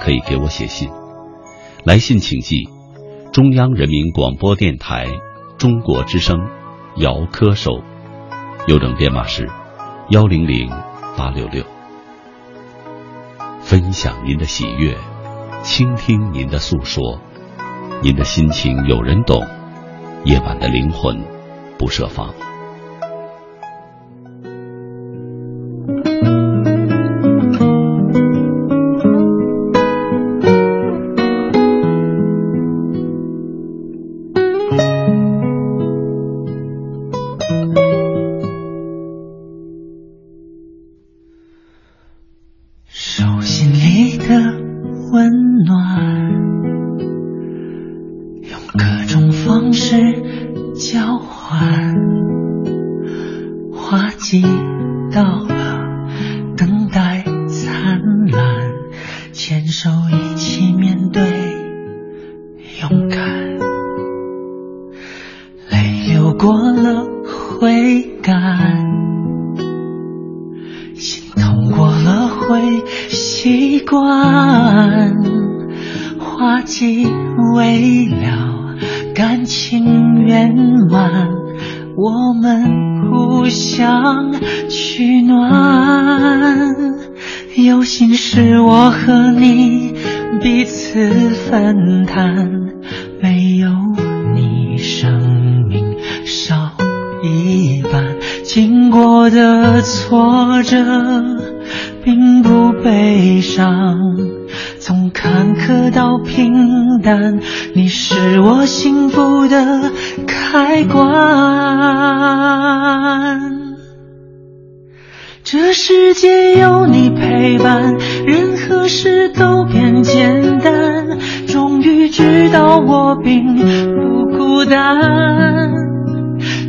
[0.00, 0.90] 可以给我写信，
[1.84, 2.68] 来信请寄
[3.32, 5.06] 中央人民广播电台
[5.58, 6.38] 中国之声
[6.96, 7.82] 姚科收，
[8.66, 9.48] 邮政编码是
[10.08, 10.68] 幺零零
[11.16, 11.64] 八六六。
[13.60, 14.96] 分享您的喜悦，
[15.62, 17.20] 倾听您的诉说，
[18.02, 19.46] 您的心情有人懂，
[20.24, 21.22] 夜晚的灵魂
[21.78, 22.34] 不设防。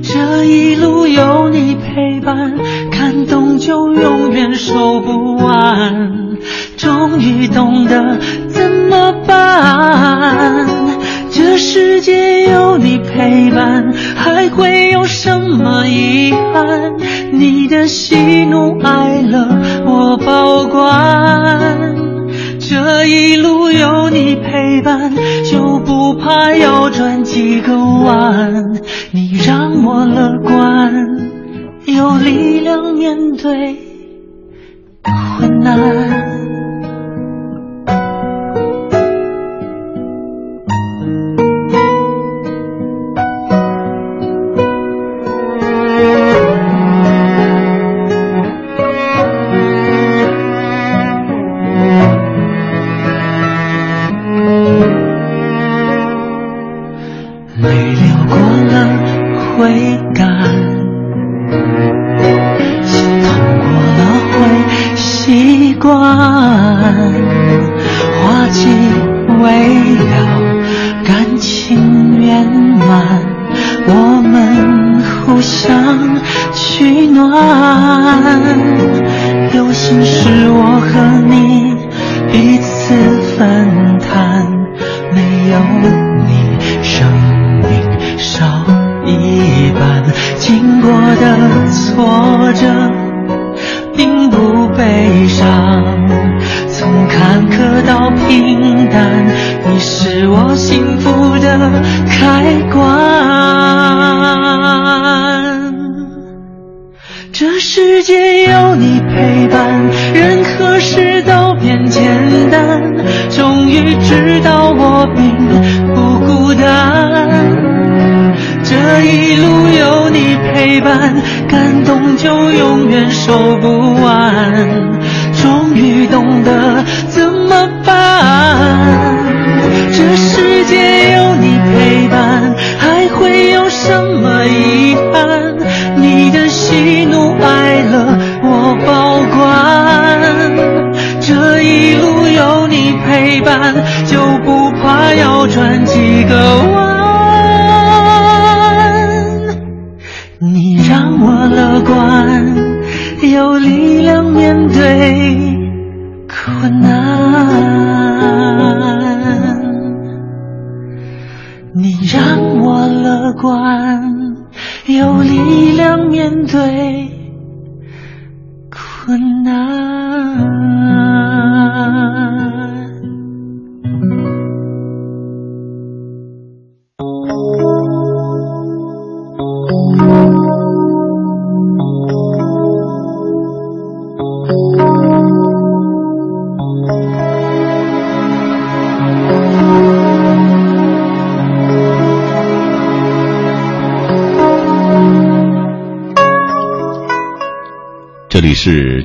[0.04, 2.54] 这一路有你陪伴，
[2.92, 6.38] 感动就永远收不完。
[6.78, 8.18] 终于懂得
[8.48, 10.66] 怎么办，
[11.30, 16.94] 这世界有你陪伴，还会有什么遗憾？
[17.32, 19.48] 你的喜怒哀乐
[19.86, 22.01] 我保管。
[22.72, 28.82] 这一路有你陪伴，就不怕要转几个弯。
[29.12, 31.20] 你让我乐观，
[31.86, 33.76] 有力量面对
[35.04, 36.31] 困难。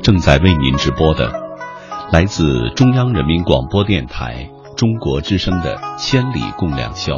[0.07, 1.33] 正在为您直播的，
[2.13, 7.15] 来自中央人民广播电台中国之声的《千里共良宵》，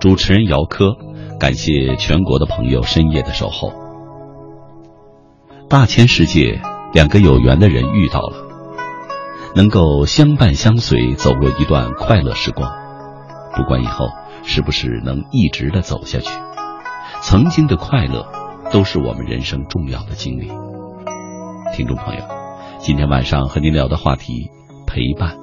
[0.00, 0.96] 主持人姚科，
[1.38, 3.72] 感谢全国的朋友深夜的守候。
[5.68, 6.60] 大千世界，
[6.92, 8.38] 两个有缘的人遇到了，
[9.54, 12.72] 能够相伴相随走过一段快乐时光，
[13.54, 14.06] 不管以后
[14.42, 16.28] 是不是能一直的走下去，
[17.20, 18.26] 曾经的快乐
[18.72, 20.50] 都是我们人生重要的经历。
[21.72, 22.22] 听众朋友，
[22.80, 24.50] 今天晚上和您聊的话题
[24.86, 25.38] 陪伴，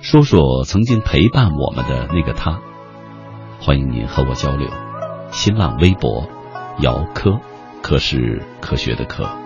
[0.00, 2.58] 说说曾经陪伴我们的那个他。
[3.60, 4.66] 欢迎您和我交流。
[5.30, 6.26] 新浪微博，
[6.80, 7.38] 姚科，
[7.82, 9.41] 科是科学的科。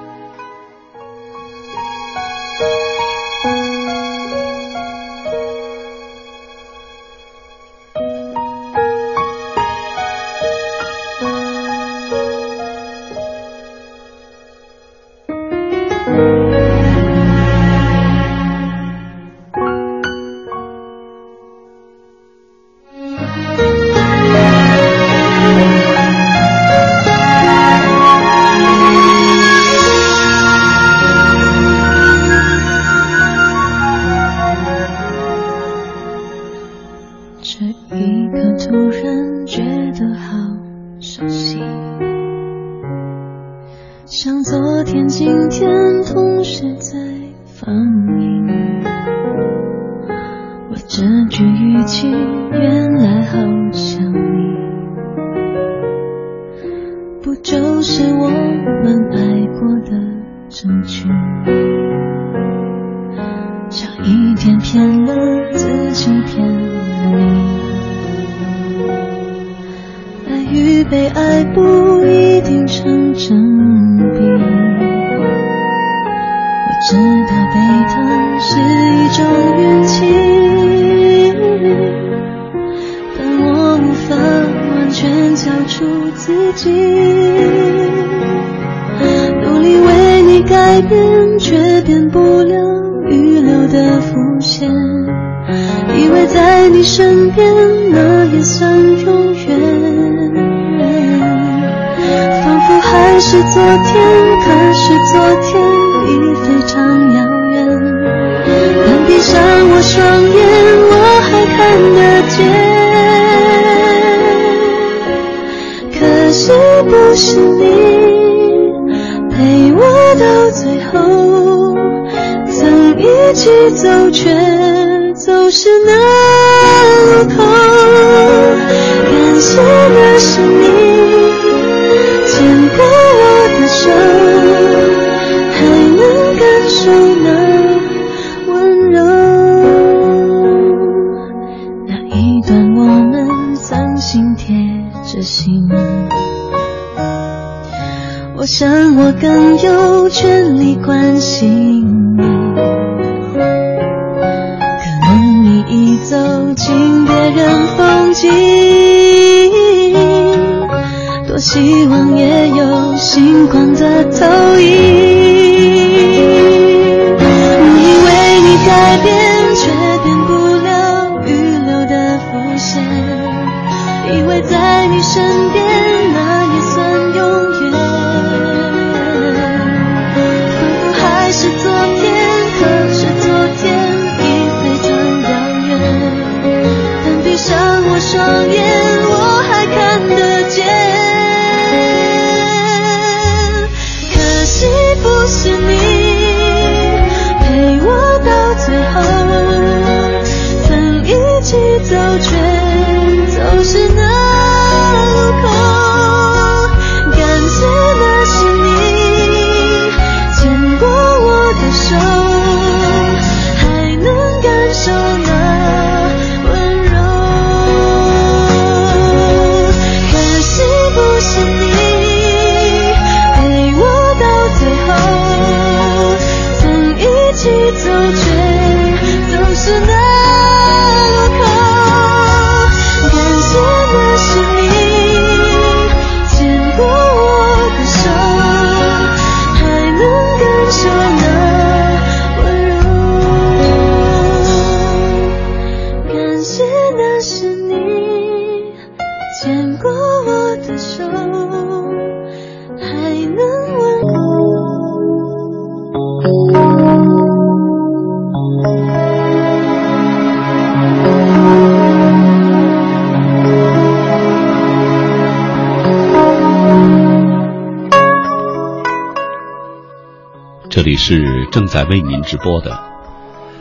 [271.57, 272.79] 正在为您直播的，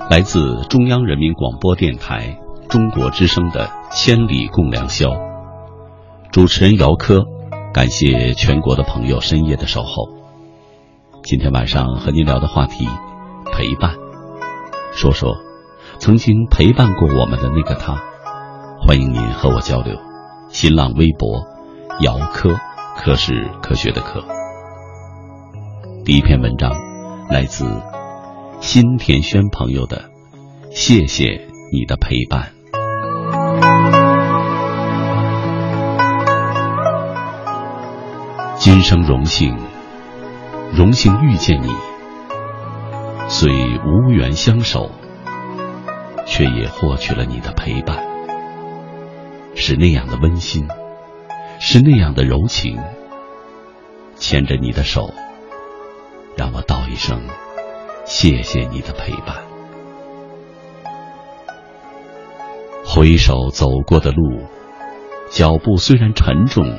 [0.09, 2.37] 来自中央人民广播电台
[2.67, 5.11] 中国之声的《千里共良宵》，
[6.29, 7.23] 主持人姚科，
[7.73, 10.09] 感谢全国的朋友深夜的守候。
[11.23, 12.85] 今天晚上和您聊的话题，
[13.53, 13.95] 陪伴，
[14.91, 15.37] 说说
[15.97, 18.03] 曾经陪伴过我们的那个他。
[18.85, 19.95] 欢迎您和我交流。
[20.49, 21.45] 新浪微博，
[22.01, 22.59] 姚科，
[22.97, 24.21] 科是科学的科。
[26.03, 26.84] 第一篇文章。
[27.29, 27.65] 来自
[28.61, 30.09] 新田轩朋友的，
[30.69, 32.51] 谢谢你的陪伴。
[38.57, 39.57] 今生荣幸，
[40.71, 41.73] 荣幸遇见你，
[43.27, 44.91] 虽无缘相守，
[46.27, 48.03] 却也获取了你的陪伴，
[49.55, 50.67] 是那样的温馨，
[51.59, 52.77] 是那样的柔情，
[54.15, 55.11] 牵着你的手。
[56.35, 57.21] 让我道一声
[58.05, 59.43] 谢谢你的陪伴。
[62.85, 64.43] 回首走过的路，
[65.29, 66.77] 脚步虽然沉重，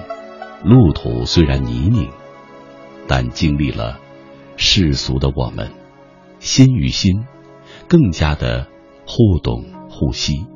[0.65, 2.11] 路途虽然泥泞，
[3.09, 3.99] 但经历了
[4.57, 5.73] 世俗的我们，
[6.39, 7.27] 心与心
[7.89, 8.67] 更加的
[9.07, 10.47] 互动互惜，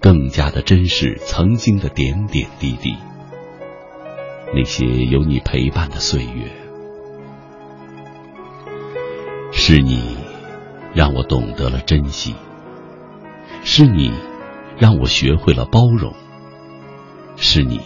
[0.00, 2.96] 更加的珍视曾经的点点滴滴，
[4.54, 6.59] 那些有你陪伴的岁月。
[9.52, 10.16] 是你
[10.94, 12.34] 让我懂得了珍惜，
[13.64, 14.12] 是你
[14.78, 16.14] 让我学会了包容，
[17.36, 17.80] 是你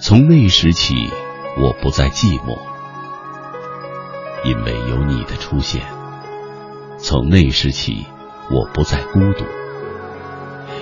[0.00, 0.94] 从那时起
[1.58, 2.58] 我不再寂寞，
[4.44, 5.82] 因为有你的出现；
[6.98, 8.06] 从那时起
[8.50, 9.44] 我不再孤独，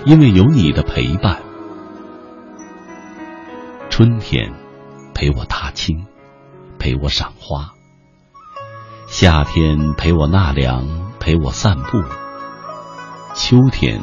[0.05, 1.43] 因为有你的陪伴。
[3.89, 4.53] 春天
[5.15, 6.07] 陪我踏青，
[6.79, 7.75] 陪我赏花。
[9.11, 10.87] 夏天陪我纳凉，
[11.19, 11.99] 陪我散步；
[13.35, 14.01] 秋天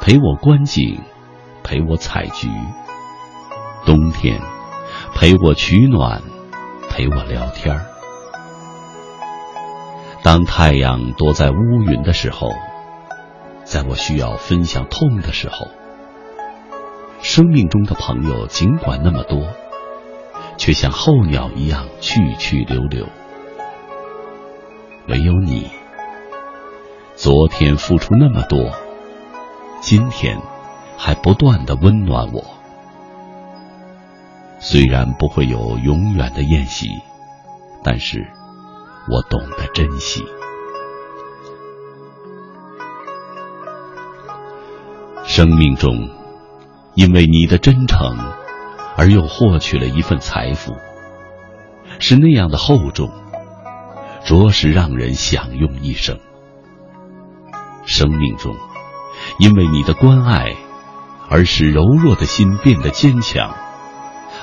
[0.00, 1.00] 陪我观景，
[1.64, 2.46] 陪我采菊；
[3.84, 4.40] 冬天
[5.16, 6.22] 陪我取暖，
[6.88, 7.84] 陪我聊天
[10.22, 12.50] 当太阳躲在乌云的时候，
[13.64, 15.66] 在我需要分享痛的时候，
[17.20, 19.42] 生命中的朋友尽管那么多，
[20.56, 23.08] 却像候鸟一样去去留留。
[25.08, 25.70] 唯有你，
[27.14, 28.72] 昨天付出那么多，
[29.80, 30.36] 今天
[30.96, 32.44] 还不断的温暖我。
[34.58, 36.88] 虽然不会有永远的宴席，
[37.84, 38.26] 但是
[39.08, 40.26] 我懂得珍惜。
[45.24, 46.10] 生命中，
[46.94, 48.18] 因为你的真诚，
[48.96, 50.74] 而又获取了一份财富。
[52.00, 53.08] 是那样的厚重，
[54.26, 56.18] 着实让人享用一生。
[57.84, 58.56] 生命中，
[59.38, 60.56] 因为你的关爱，
[61.30, 63.54] 而使柔弱的心变得坚强，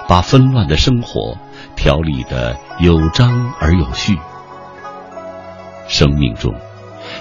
[0.07, 1.37] 把纷乱的生活
[1.75, 4.17] 调理得有章而有序。
[5.89, 6.55] 生命中，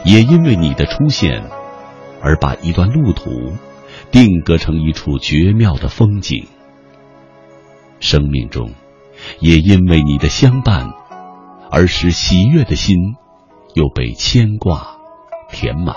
[0.05, 1.43] 也因为你的出现，
[2.23, 3.53] 而把一段路途
[4.13, 6.47] 定格成一处绝妙的风景。
[7.99, 8.71] 生命中，
[9.41, 10.93] 也因为你的相伴，
[11.75, 12.99] 而使喜悦的心
[13.75, 14.99] 又被牵挂
[15.49, 15.97] 填满。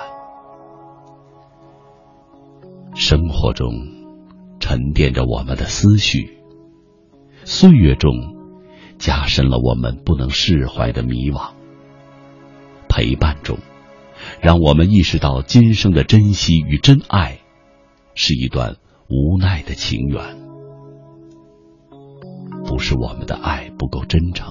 [2.96, 3.74] 生活中
[4.58, 6.38] 沉淀着我们的思绪，
[7.44, 8.14] 岁月中
[8.98, 11.52] 加深了我们不能释怀的迷惘。
[12.88, 13.58] 陪伴中，
[14.40, 17.40] 让我们意识到今生的珍惜与真爱，
[18.14, 18.78] 是一段
[19.10, 20.24] 无奈的情缘。
[22.64, 24.48] 不是我们的爱不够真诚，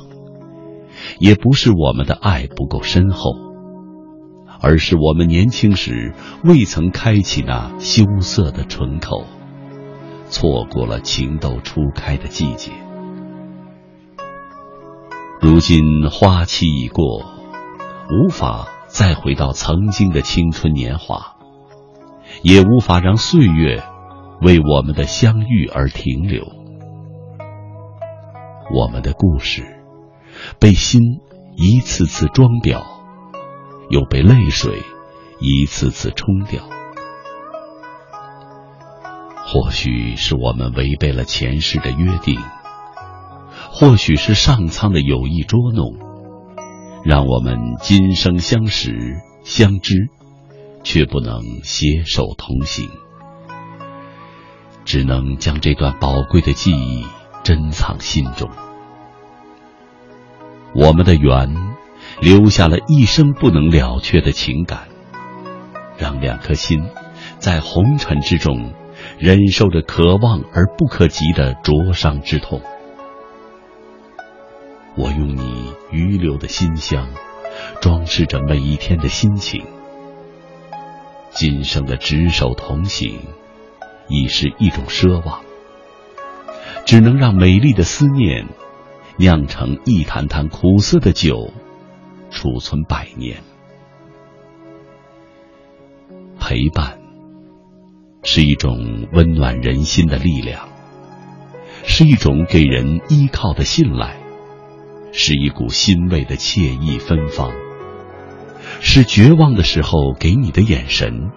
[1.18, 3.32] 也不是我们的爱不够深厚，
[4.60, 9.24] 而是我们年轻时未曾开启那羞涩的唇口，
[10.28, 12.72] 错过了情窦初开的季节。
[15.40, 17.32] 如今花期已过。
[18.06, 21.36] 无法再回到曾经的青春年华，
[22.42, 23.82] 也无法让岁月
[24.42, 26.44] 为我们的相遇而停留。
[28.74, 29.83] 我们的故事
[30.58, 31.00] 被心
[31.56, 32.82] 一次次装裱，
[33.90, 34.82] 又被泪水
[35.40, 36.62] 一次次冲掉。
[39.46, 42.40] 或许是我们违背了前世的约定，
[43.70, 45.94] 或许是上苍的有意捉弄。
[47.04, 50.08] 让我们今生相识相知，
[50.82, 52.88] 却不能携手同行，
[54.86, 57.04] 只能将这段宝贵的记忆
[57.42, 58.48] 珍藏心中。
[60.74, 61.54] 我们的缘，
[62.20, 64.88] 留下了一生不能了却的情感，
[65.96, 66.84] 让两颗心
[67.38, 68.72] 在红尘之中
[69.18, 72.60] 忍受着可望而不可及的灼伤之痛。
[74.96, 77.08] 我用你余留的馨香，
[77.80, 79.64] 装饰着每一天的心情。
[81.30, 83.20] 今生的执手同行，
[84.08, 85.40] 已是一种奢望，
[86.84, 88.46] 只能让美丽的思念
[89.16, 91.52] 酿成一坛坛苦涩的酒，
[92.30, 93.42] 储存百年。
[96.40, 96.98] 陪伴
[98.22, 100.68] 是一种温暖人心的力量，
[101.84, 104.16] 是一种给人依靠的信赖。
[105.16, 107.52] 是一股欣慰的惬意芬芳，
[108.80, 111.30] 是绝望的时候给你的眼神，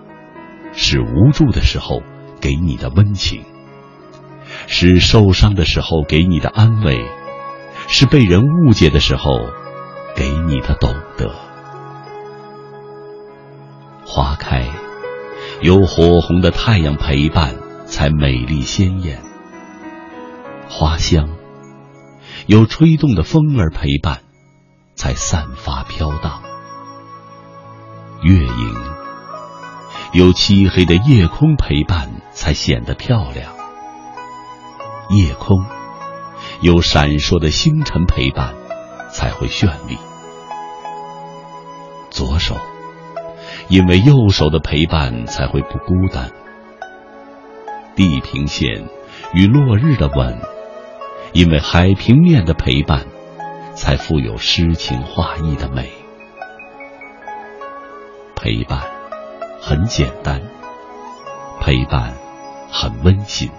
[0.73, 2.01] 是无助的时候
[2.41, 3.43] 给你的温情，
[4.65, 7.05] 是受伤的时候给你的安慰，
[7.87, 9.31] 是被人误解的时候
[10.15, 11.33] 给你的懂得。
[14.05, 14.67] 花开，
[15.61, 19.21] 有火红的太阳陪伴，才美丽鲜艳。
[20.69, 21.29] 花香。
[22.45, 24.19] 有吹动的风儿陪伴，
[24.95, 26.41] 才散发飘荡；
[28.21, 28.75] 月影
[30.13, 33.51] 有漆黑的夜空陪伴，才显得漂亮；
[35.09, 35.65] 夜空
[36.61, 38.53] 有闪烁的星辰陪伴，
[39.11, 39.97] 才会绚丽。
[42.09, 42.57] 左手
[43.67, 46.31] 因为右手的陪伴，才会不孤单。
[47.95, 48.85] 地平线
[49.33, 50.37] 与落日的吻。
[51.33, 53.05] 因为海平面的陪伴，
[53.75, 55.91] 才富有诗情画意的美。
[58.33, 58.81] 陪伴
[59.61, 60.41] 很简单，
[61.59, 62.13] 陪伴
[62.71, 63.51] 很温馨，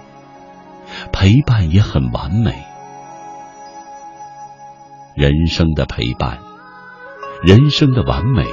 [1.13, 2.65] 陪伴也很完美。
[5.19, 6.39] 人生的陪伴，
[7.43, 8.45] 人生的完美，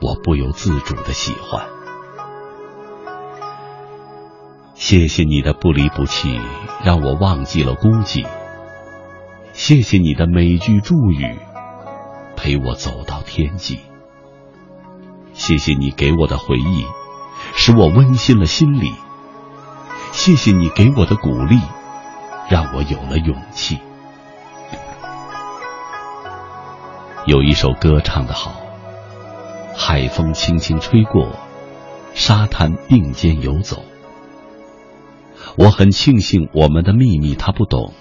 [0.00, 1.64] 我不由自主的喜欢。
[4.74, 6.40] 谢谢你的不离不弃，
[6.84, 8.26] 让我忘记了孤寂。
[9.52, 11.38] 谢谢你的每句祝语，
[12.34, 13.78] 陪我走到天际。
[15.34, 16.84] 谢谢你给我的回忆，
[17.54, 18.92] 使我温馨了心里。
[20.10, 21.60] 谢谢你给我的鼓励，
[22.50, 23.78] 让我有了勇气。
[27.28, 28.58] 有一首歌唱得好，
[29.76, 31.28] 海风轻轻吹过，
[32.14, 33.82] 沙滩并肩游走。
[35.58, 37.92] 我很庆幸我们的秘密他不懂，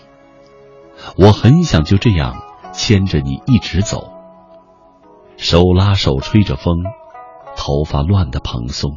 [1.17, 4.13] 我很想就这样牵着你一直走，
[5.35, 6.77] 手拉手吹着风，
[7.57, 8.95] 头发乱的蓬松。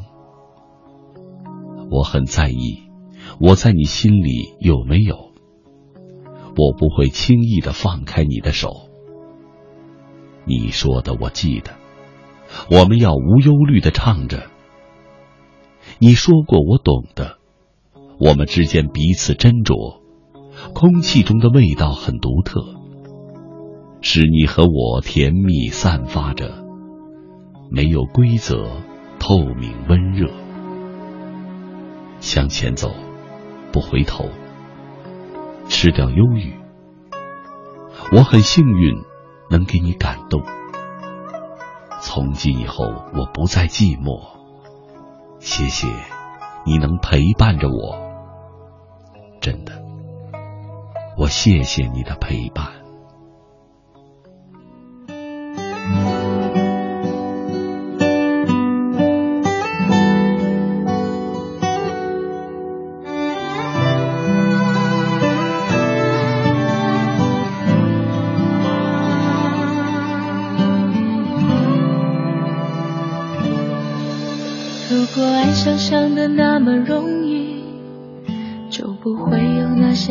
[1.91, 2.85] 我很在意
[3.41, 5.33] 我在你心里有没有，
[6.57, 8.90] 我不会轻易的放开你的手。
[10.45, 11.73] 你说的我记得，
[12.71, 14.45] 我们要无忧虑的唱着。
[15.99, 17.39] 你说过我懂得，
[18.19, 20.01] 我们之间彼此斟酌，
[20.75, 22.61] 空气中的味道很独特，
[24.01, 26.65] 是你和我甜蜜散发着，
[27.71, 28.69] 没有规则，
[29.19, 30.31] 透明温热。
[32.21, 32.93] 向前走，
[33.73, 34.29] 不回头。
[35.69, 36.53] 吃掉忧郁，
[38.13, 38.99] 我很幸运
[39.51, 40.43] 能给你感动。
[42.01, 44.23] 从今以后，我不再寂寞。
[45.41, 45.87] 谢谢，
[46.65, 47.99] 你能陪伴着我。
[49.41, 49.73] 真的，
[51.17, 52.80] 我谢谢你的陪伴。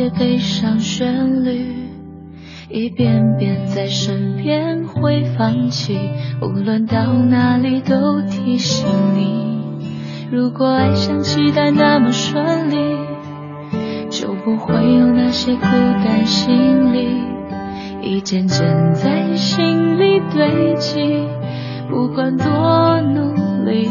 [0.08, 1.66] 悲伤旋律
[2.70, 5.98] 一遍遍在身边回放起，
[6.40, 9.50] 无论到哪里都提醒你。
[10.30, 12.76] 如果爱像期待那么顺利，
[14.08, 17.08] 就不会有那些孤单心理，
[18.00, 21.26] 一件件在心里堆积。
[21.90, 23.34] 不管多努
[23.64, 23.88] 力，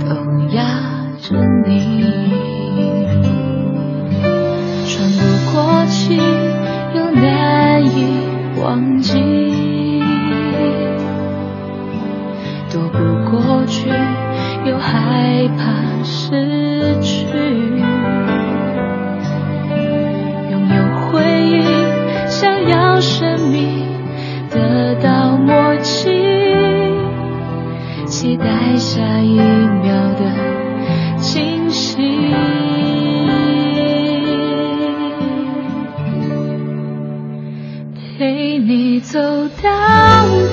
[0.00, 0.16] 都
[0.56, 0.64] 压
[1.20, 2.18] 着你。
[5.88, 6.16] 过去
[6.94, 8.18] 又难以
[8.60, 9.14] 忘记，
[12.70, 12.98] 躲不
[13.30, 13.88] 过去
[14.66, 17.24] 又害怕失去，
[20.50, 21.62] 拥有回忆
[22.28, 23.86] 想要生命
[24.50, 26.10] 得到默契，
[28.04, 30.57] 期待下一秒的
[38.68, 39.18] 你走
[39.62, 39.70] 到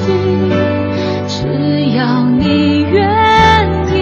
[0.07, 0.13] 底，
[1.27, 1.35] 只
[1.97, 3.03] 要你愿
[3.91, 3.93] 意，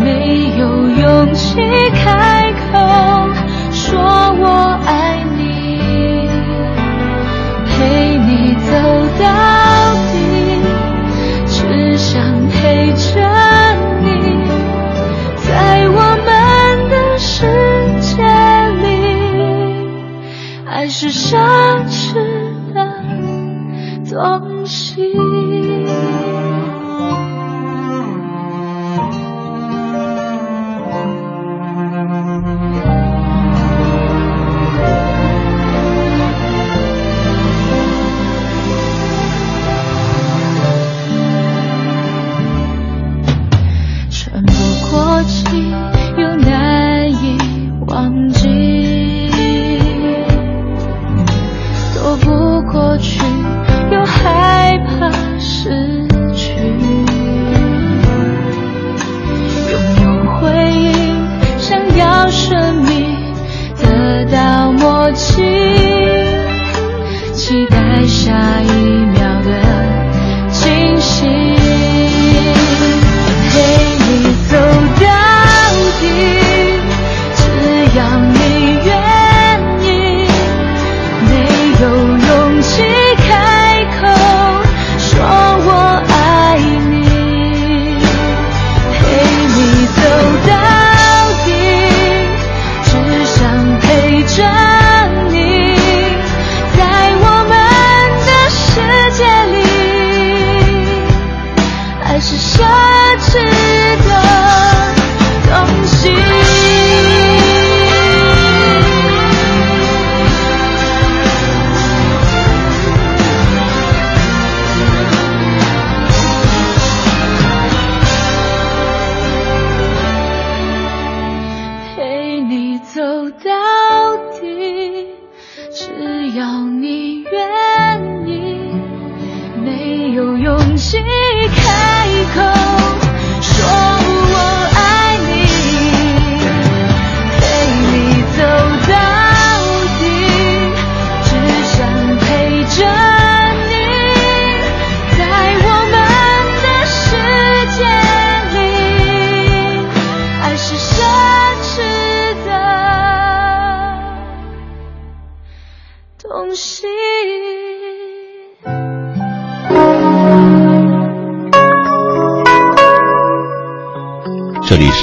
[0.00, 1.60] 没有勇气
[1.94, 2.60] 开口
[3.70, 4.44] 说我
[4.84, 5.78] 爱你，
[7.68, 8.72] 陪你走
[9.22, 10.12] 到底，
[11.46, 13.22] 只想陪着
[14.00, 14.10] 你，
[15.36, 16.28] 在我们
[16.90, 17.46] 的世
[18.00, 18.24] 界
[18.82, 18.90] 里，
[20.66, 21.38] 爱是奢
[21.86, 21.91] 侈。
[24.12, 25.31] 东西。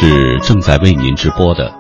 [0.02, 1.74] 是正在为您直播的，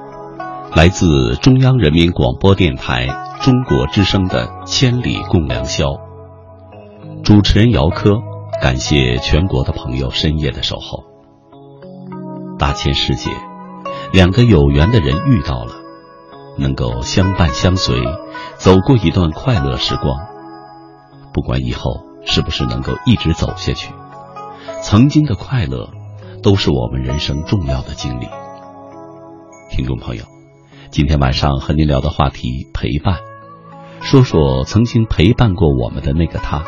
[0.75, 3.07] 来自中央人民广播电台
[3.41, 5.85] 中国之声的《千里共良宵》。
[7.23, 8.17] 主持人姚科，
[8.61, 11.05] 感谢全国的朋友深夜的守候。
[12.57, 13.31] 大千世界，
[14.11, 15.75] 两个有缘的人遇到了，
[16.57, 18.01] 能够相伴相随，
[18.57, 20.19] 走过一段快乐时光。
[21.31, 23.93] 不管以后是不是能够一直走下去，
[24.81, 25.91] 曾经的快乐。
[26.41, 28.27] 都是我们人生重要的经历。
[29.69, 30.23] 听众朋友，
[30.89, 33.17] 今天晚上和您聊的话题陪伴，
[34.01, 36.63] 说说曾经陪伴过我们的那个他。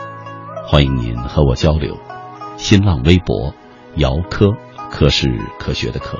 [0.67, 1.97] 欢迎您和我交流。
[2.57, 3.53] 新浪微博
[3.95, 4.51] 姚科，
[4.91, 6.19] 科是科学的科。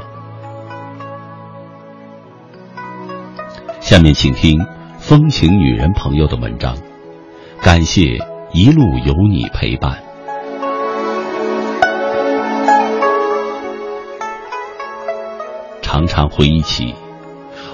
[3.80, 4.60] 下面请听
[4.98, 6.78] 风情女人朋友的文章，
[7.62, 8.18] 感谢
[8.54, 10.11] 一路有你陪伴。
[15.92, 16.96] 常常回忆起，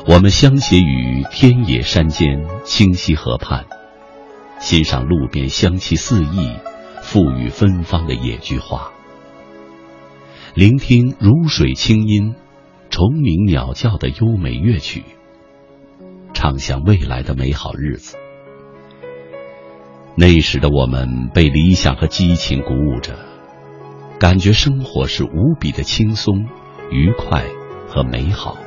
[0.08, 3.68] 我们相携于天野山间、清溪河畔，
[4.58, 6.56] 欣赏路边香气四溢、
[7.04, 8.90] 馥郁芬芳的野菊花，
[10.56, 12.34] 聆听如水清音、
[12.90, 15.04] 虫鸣鸟叫的优美乐曲，
[16.34, 18.18] 畅想未来的美好日子。
[20.16, 23.14] 那时的我们被理想和激情鼓舞着，
[24.20, 26.48] 感觉生活是无比的轻松、
[26.90, 27.44] 愉快。
[27.88, 28.58] 和美好，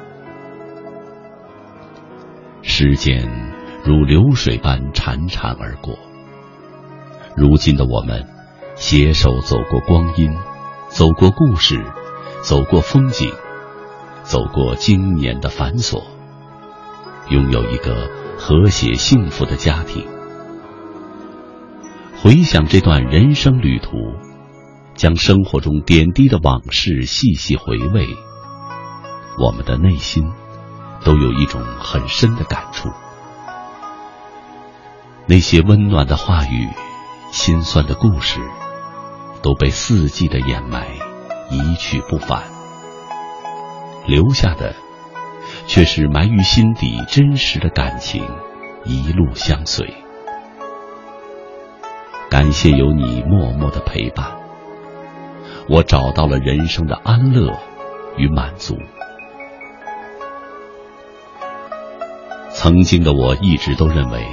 [2.62, 3.28] 时间
[3.84, 5.98] 如流水般潺潺而过。
[7.36, 8.26] 如今的我们，
[8.76, 10.36] 携手走过光阴，
[10.88, 11.84] 走过故事，
[12.42, 13.30] 走过风景，
[14.22, 16.02] 走过经年的繁琐，
[17.28, 20.06] 拥有一个和谐幸福的家庭。
[22.22, 23.92] 回想这段人生旅途，
[24.94, 28.06] 将生活中点滴的往事细细回味。
[29.40, 30.30] 我们的内心
[31.02, 32.90] 都有一种很深的感触，
[35.24, 36.68] 那些温暖的话语、
[37.32, 38.38] 心酸的故事，
[39.40, 40.86] 都被四季的掩埋，
[41.48, 42.42] 一去不返。
[44.06, 44.74] 留下的
[45.66, 48.22] 却是埋于心底真实的感情，
[48.84, 49.94] 一路相随。
[52.28, 54.36] 感谢有你默默的陪伴，
[55.66, 57.58] 我找到了人生的安乐
[58.18, 58.76] 与满足。
[62.52, 64.26] 曾经的我一直都认为，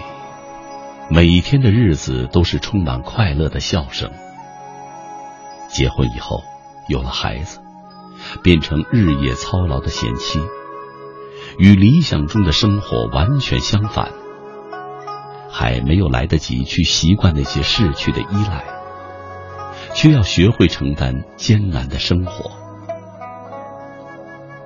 [1.09, 4.11] 每一天的日子都是充满快乐的笑声。
[5.69, 6.43] 结婚以后，
[6.87, 7.59] 有了孩子，
[8.43, 10.39] 变成日夜操劳的贤妻，
[11.59, 14.11] 与理想中的生活完全相反。
[15.49, 18.63] 还没有来得及去习惯那些逝去的依赖，
[19.93, 22.51] 却要学会承担艰难的生活。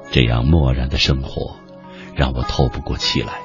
[0.09, 1.55] 这样漠然的生活，
[2.21, 3.41] 让我透不过气来。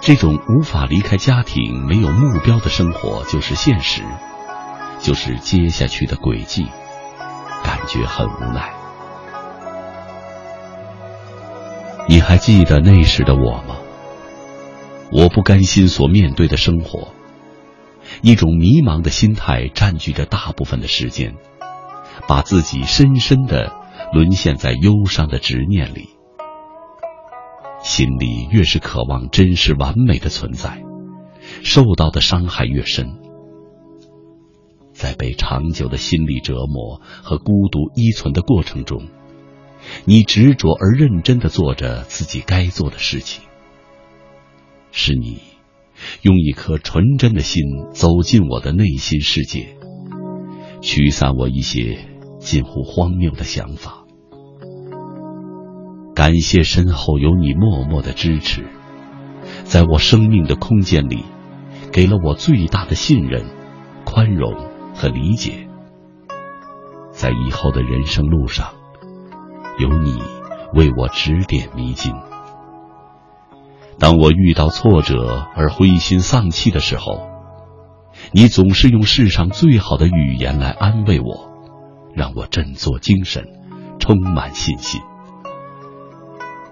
[0.00, 4.02] 这种无法离开家庭、没有目标的生活就是现实，
[4.98, 6.66] 就是接下去的轨迹，
[7.62, 8.72] 感觉很无奈。
[12.08, 13.76] 你还记得那时的我吗？
[15.12, 17.12] 我不甘心所面对的生活，
[18.20, 21.36] 一种迷茫的心态占据着大部分的时间，
[22.26, 23.72] 把自己深深的
[24.12, 26.17] 沦陷在忧伤的执念里。
[27.88, 30.82] 心里越是渴望真实完美的存在，
[31.62, 33.16] 受到的伤害越深。
[34.92, 39.08] 在被长久的心理折磨和孤独依存的过程中，
[40.04, 43.42] 你执着而认真的做着自己该做的事情。
[44.92, 45.38] 是你，
[46.20, 47.62] 用一颗纯真的心
[47.94, 49.78] 走进我的内心世界，
[50.82, 52.06] 驱散我一些
[52.38, 54.04] 近乎荒谬的想法。
[56.18, 58.66] 感谢身后有你默默的支持，
[59.62, 61.24] 在我生命的空间里，
[61.92, 63.46] 给了我最大的信任、
[64.04, 64.52] 宽容
[64.96, 65.68] 和理解。
[67.12, 68.72] 在以后的人生路上，
[69.78, 70.20] 有你
[70.74, 72.12] 为我指点迷津。
[74.00, 77.28] 当我遇到挫折而灰心丧气的时候，
[78.32, 81.48] 你总是用世上最好的语言来安慰我，
[82.12, 83.44] 让我振作精神，
[84.00, 85.00] 充满信心。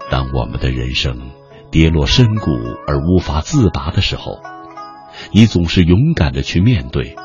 [0.09, 1.31] 当我们的人生
[1.71, 2.51] 跌落深谷
[2.87, 4.39] 而无法自拔的时候，
[5.31, 7.15] 你总是勇敢的去面对，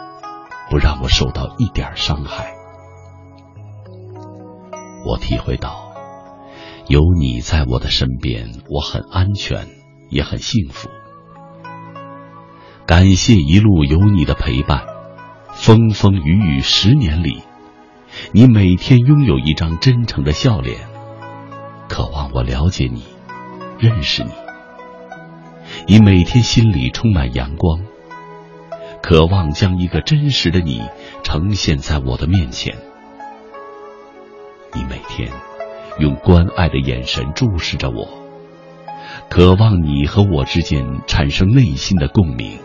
[0.71, 2.53] 不让我受到一点伤害。
[5.05, 5.93] 我体会到，
[6.89, 9.67] 有你在我的身边，我很安全，
[10.11, 10.89] 也很幸福。
[12.87, 14.85] 感谢一路有你的陪伴，
[15.55, 17.43] 风风雨雨十年里，
[18.33, 20.89] 你每天拥有一张真诚的笑脸，
[21.93, 23.05] 渴望我了解你，
[23.79, 24.31] 认识你。
[25.87, 27.85] 你每天心里充满阳光，
[29.03, 30.81] 渴望将一个真实的你
[31.23, 32.75] 呈现在我的面前。
[34.73, 35.31] 你每天
[35.99, 38.09] 用关爱的眼神注视着我，
[39.29, 42.59] 渴望你和我之间产生内心的共鸣。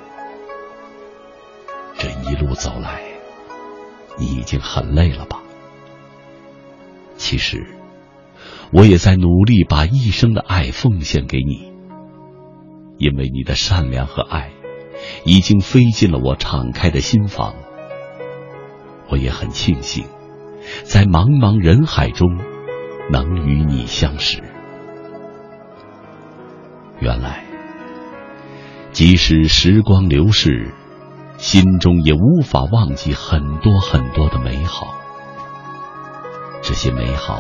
[1.97, 3.01] 这一路走来，
[4.17, 5.41] 你已经很累了吧？
[7.17, 7.67] 其实，
[8.71, 11.71] 我也在努力把一生的爱奉献给你，
[12.97, 14.51] 因为你的善良和爱
[15.23, 17.55] 已经飞进了我敞开的心房。
[19.09, 20.05] 我也很庆幸，
[20.83, 22.27] 在茫茫人海中
[23.09, 24.43] 能与你相识。
[26.99, 27.45] 原来，
[28.91, 30.73] 即使时光流逝，
[31.37, 34.87] 心中也无法忘记很多很多的美好。
[36.61, 37.39] 这些美好，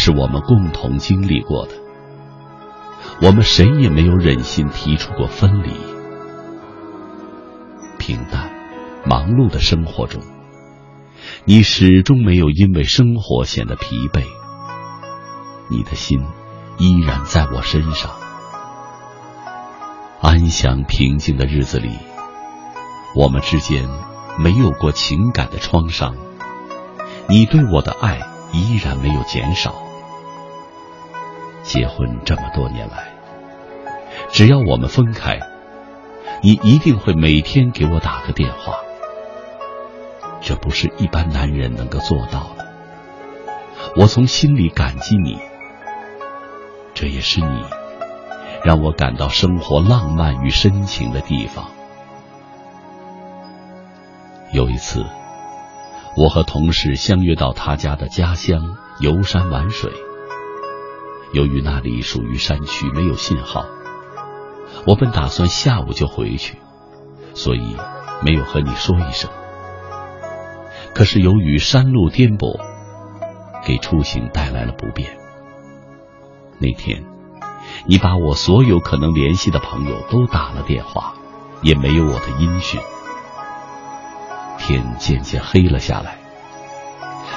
[0.00, 1.72] 是我们共同经历过的。
[3.20, 5.72] 我们谁也没有忍心提出过分离。
[7.98, 8.48] 平淡、
[9.04, 10.22] 忙碌的生活中，
[11.44, 14.22] 你始终没有因为生活显得疲惫。
[15.68, 16.20] 你的心
[16.78, 18.12] 依然在我身上。
[20.20, 21.90] 安详平静的日子里，
[23.16, 23.88] 我们之间
[24.38, 26.14] 没有过情感的创伤。
[27.28, 28.20] 你对我的爱
[28.52, 29.87] 依然没有减少。
[31.68, 33.12] 结婚这么多年来，
[34.30, 35.38] 只要我们分开，
[36.42, 38.72] 你一定会每天给我打个电话。
[40.40, 42.66] 这不是一般男人能够做到的。
[43.96, 45.38] 我从心里感激你，
[46.94, 47.64] 这也是你
[48.64, 51.66] 让我感到生活浪漫与深情的地方。
[54.52, 55.04] 有一次。
[56.16, 59.92] 我和同事相约到他家的家乡游山玩水。
[61.32, 63.66] 由于那里属于山区，没有信号，
[64.86, 66.58] 我本打算下午就回去，
[67.34, 67.76] 所以
[68.22, 69.30] 没有和你说一声。
[70.94, 72.58] 可是由于山路颠簸，
[73.64, 75.18] 给出行带来了不便。
[76.58, 77.04] 那天，
[77.86, 81.14] 你把我所有可能联系的朋友都打了电话，
[81.62, 82.80] 也没有我的音讯。
[84.58, 86.18] 天渐渐黑了下来，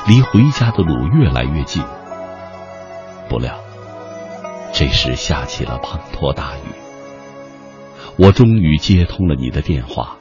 [0.08, 1.84] 离回家的路越来越近。
[3.30, 3.60] 不料，
[4.74, 6.62] 这时下起了滂沱大雨。
[8.18, 10.18] 我终于接通了你的电话。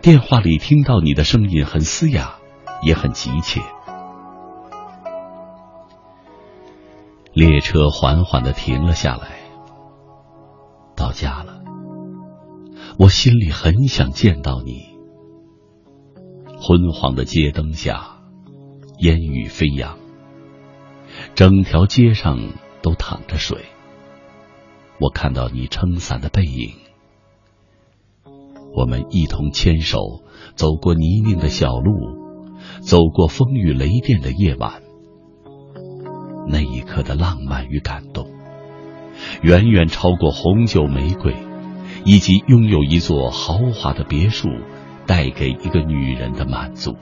[0.00, 2.36] 电话里听到你的声音很嘶哑，
[2.82, 3.60] 也很急切。
[7.32, 9.40] 列车缓缓的停了下来。
[10.94, 11.62] 到家了，
[12.98, 14.92] 我心里很想见到你。
[16.60, 18.18] 昏黄的街灯下，
[18.98, 19.98] 烟雨飞扬。
[21.34, 22.38] 整条街上
[22.82, 23.64] 都淌着水。
[25.00, 26.74] 我看到你撑伞的背影。
[28.74, 30.22] 我们一同牵手
[30.54, 31.92] 走过泥泞的小路，
[32.80, 34.82] 走过风雨雷电的夜晚。
[36.48, 38.30] 那一刻的浪漫与感动，
[39.42, 41.34] 远远超过红酒玫瑰，
[42.04, 44.48] 以及拥有一座豪华的别墅。
[45.04, 46.96] 带给一个女人的满足，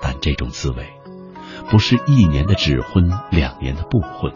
[0.00, 0.86] 但这种滋味
[1.72, 4.30] 不是一年的指婚，两年的不婚。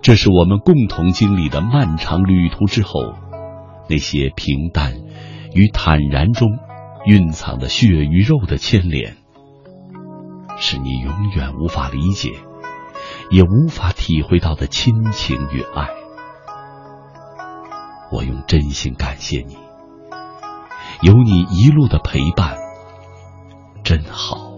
[0.00, 3.12] 这是我们共同经历的漫长旅途之后，
[3.90, 4.94] 那些平淡
[5.52, 6.48] 与坦然中
[7.04, 9.18] 蕴藏的血与肉的牵连，
[10.56, 12.30] 是你永远无法理解，
[13.30, 15.88] 也无法体会到的亲情与爱。
[18.10, 19.58] 我用真心感谢你。
[21.02, 22.56] 有你一路的陪伴，
[23.84, 24.51] 真好。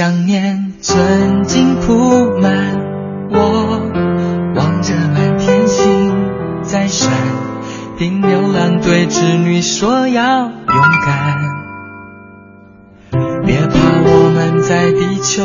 [0.00, 2.50] 想念曾经铺满。
[3.30, 3.82] 我
[4.56, 6.16] 望着满天星
[6.62, 7.12] 在闪，
[7.98, 10.50] 听牛郎对织女说要勇
[11.04, 11.38] 敢。
[13.44, 13.76] 别怕，
[14.06, 15.44] 我们在地球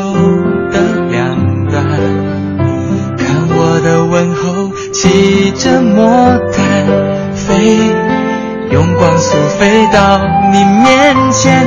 [0.72, 1.36] 的两
[1.66, 1.84] 端。
[3.18, 6.06] 看我的问候，骑着魔
[6.50, 6.86] 毯
[7.34, 7.76] 飞，
[8.70, 10.18] 用光速飞到
[10.50, 11.66] 你面前，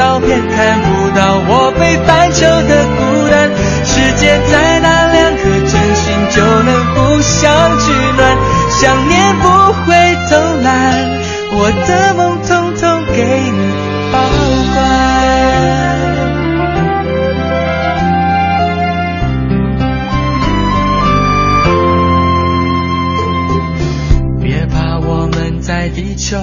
[0.00, 3.52] 照片看不到我北半球的孤单，
[3.84, 8.18] 世界再大，两颗真心就能互相取暖，
[8.80, 9.44] 想念不
[9.84, 9.92] 会
[10.30, 10.30] 偷
[10.62, 10.72] 懒，
[11.52, 13.20] 我的梦统统给
[13.52, 13.60] 你
[14.10, 14.16] 保
[14.72, 14.80] 管。
[24.40, 26.38] 别怕，我们在地球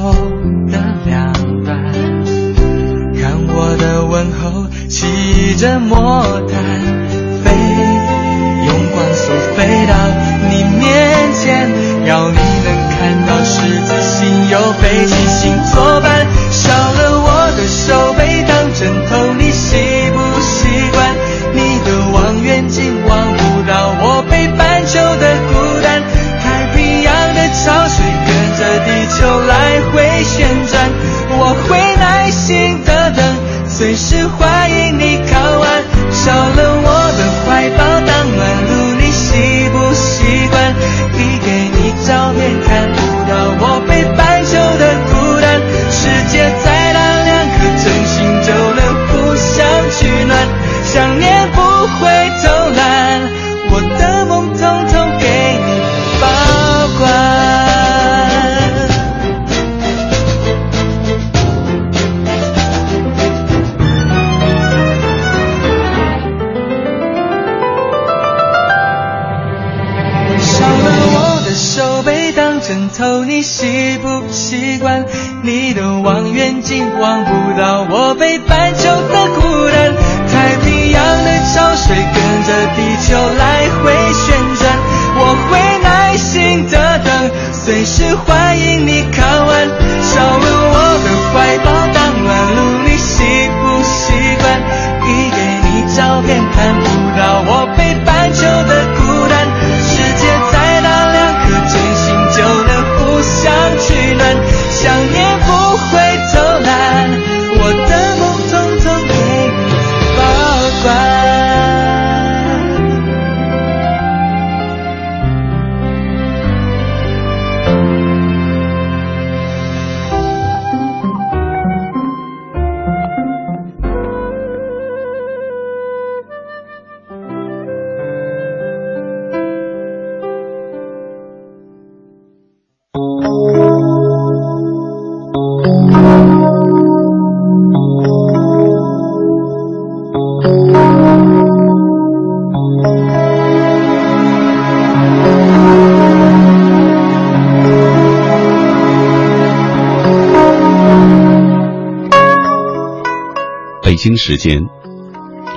[153.98, 154.62] 北京时间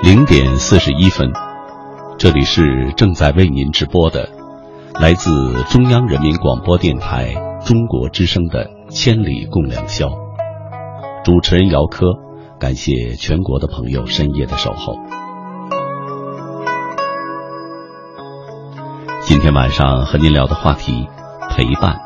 [0.01, 1.31] 零点四十一分，
[2.17, 4.29] 这里是正在为您直播的，
[4.99, 5.29] 来自
[5.69, 10.07] 中央人民广播电台中国之声的《千里共良宵》，
[11.23, 12.07] 主持人姚科，
[12.59, 14.95] 感谢全国的朋友深夜的守候。
[19.21, 21.07] 今天晚上和您聊的话题
[21.51, 21.99] 陪伴，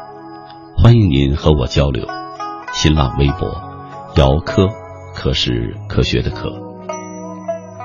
[0.75, 2.05] 欢迎您和我交流。
[2.73, 3.49] 新浪微博
[4.17, 4.67] 姚科。
[5.17, 6.51] 可是科学的科。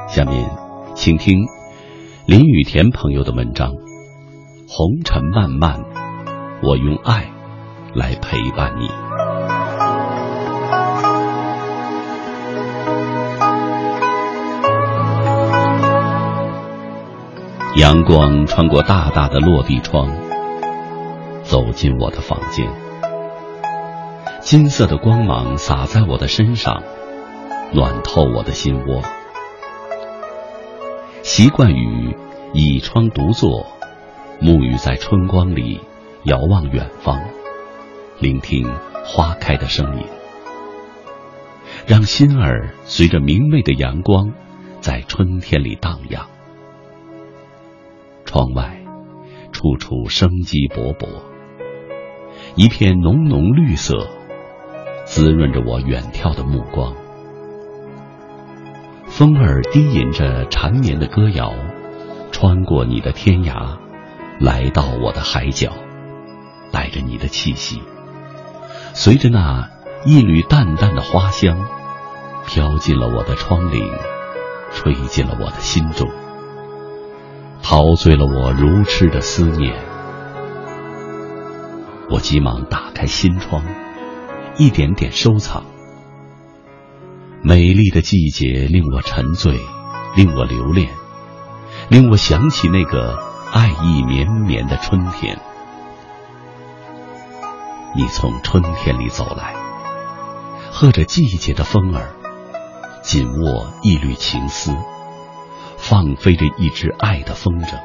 [0.08, 0.50] 下面，
[0.96, 1.38] 请听
[2.26, 3.70] 林雨田朋友的文章
[4.66, 5.78] 《红尘漫漫》，
[6.60, 7.30] 我用爱
[7.94, 8.88] 来陪伴你。
[17.80, 20.10] 阳光穿过大大的落地窗，
[21.44, 22.66] 走进我的房间，
[24.40, 26.82] 金色的光芒洒在我的身上。
[27.72, 29.02] 暖透我的心窝。
[31.22, 32.16] 习惯于
[32.52, 33.64] 倚窗独坐，
[34.40, 35.80] 沐浴在春光里，
[36.24, 37.22] 遥望远方，
[38.18, 38.68] 聆听
[39.04, 40.06] 花开的声音，
[41.86, 44.32] 让心儿随着明媚的阳光，
[44.80, 46.26] 在春天里荡漾。
[48.24, 48.80] 窗外，
[49.52, 51.06] 处处生机勃勃，
[52.56, 54.08] 一片浓浓绿色，
[55.04, 56.96] 滋润着我远眺的目光。
[59.20, 61.52] 风儿低吟着缠绵的歌谣，
[62.32, 63.76] 穿过你的天涯，
[64.40, 65.72] 来到我的海角，
[66.72, 67.82] 带着你的气息，
[68.94, 69.68] 随着那
[70.06, 71.66] 一缕淡淡的花香，
[72.46, 73.84] 飘进了我的窗棂，
[74.72, 76.08] 吹进了我的心中，
[77.62, 79.76] 陶醉了我如痴的思念。
[82.08, 83.62] 我急忙打开心窗，
[84.56, 85.62] 一点点收藏。
[87.42, 89.58] 美丽的季节令我沉醉，
[90.14, 90.90] 令我留恋。
[91.88, 93.18] 令我想起那个
[93.50, 95.38] 爱意绵绵的春天。
[97.96, 99.54] 你从春天里走来，
[100.70, 102.10] 和着季节的风儿，
[103.02, 104.76] 紧握一缕情丝，
[105.78, 107.80] 放飞着一只爱的风筝，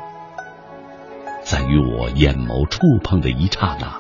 [1.44, 3.98] 在与我眼眸触碰的一刹那，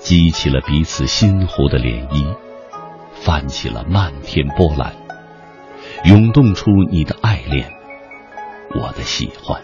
[0.00, 2.36] 激起了彼此心湖的涟漪，
[3.26, 4.94] 泛起了漫天波澜，
[6.04, 7.72] 涌动出你的爱恋。
[8.72, 9.60] 我的喜欢，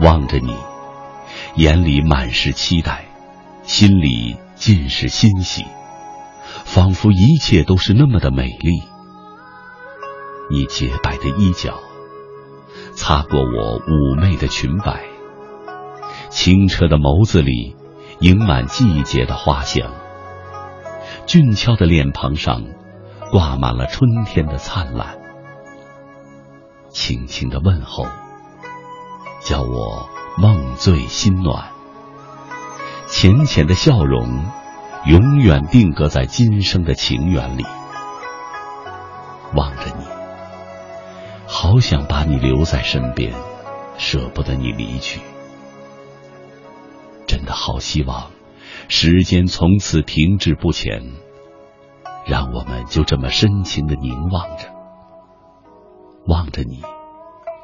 [0.00, 0.56] 望着你，
[1.54, 3.04] 眼里满是期待，
[3.62, 5.64] 心里尽是欣喜，
[6.64, 8.82] 仿佛一切都是那么的美丽。
[10.50, 11.78] 你洁白的衣角，
[12.96, 15.04] 擦过我妩媚的裙摆，
[16.30, 17.76] 清澈的眸子里
[18.18, 19.92] 盈满季节的花香，
[21.28, 22.64] 俊俏的脸庞上
[23.30, 25.18] 挂满了春天的灿烂。
[26.88, 28.06] 轻轻的问候，
[29.42, 30.08] 叫我
[30.38, 31.68] 梦醉心暖。
[33.08, 34.46] 浅浅的笑容，
[35.04, 37.66] 永远定格在今生的情缘里。
[39.54, 40.06] 望着你，
[41.46, 43.34] 好想把你留在身边，
[43.98, 45.20] 舍不得你离去。
[47.26, 48.30] 真的好希望，
[48.90, 51.02] 时间从此停滞不前，
[52.26, 54.72] 让我们就这么深情的凝望着。
[56.26, 56.80] 望着你，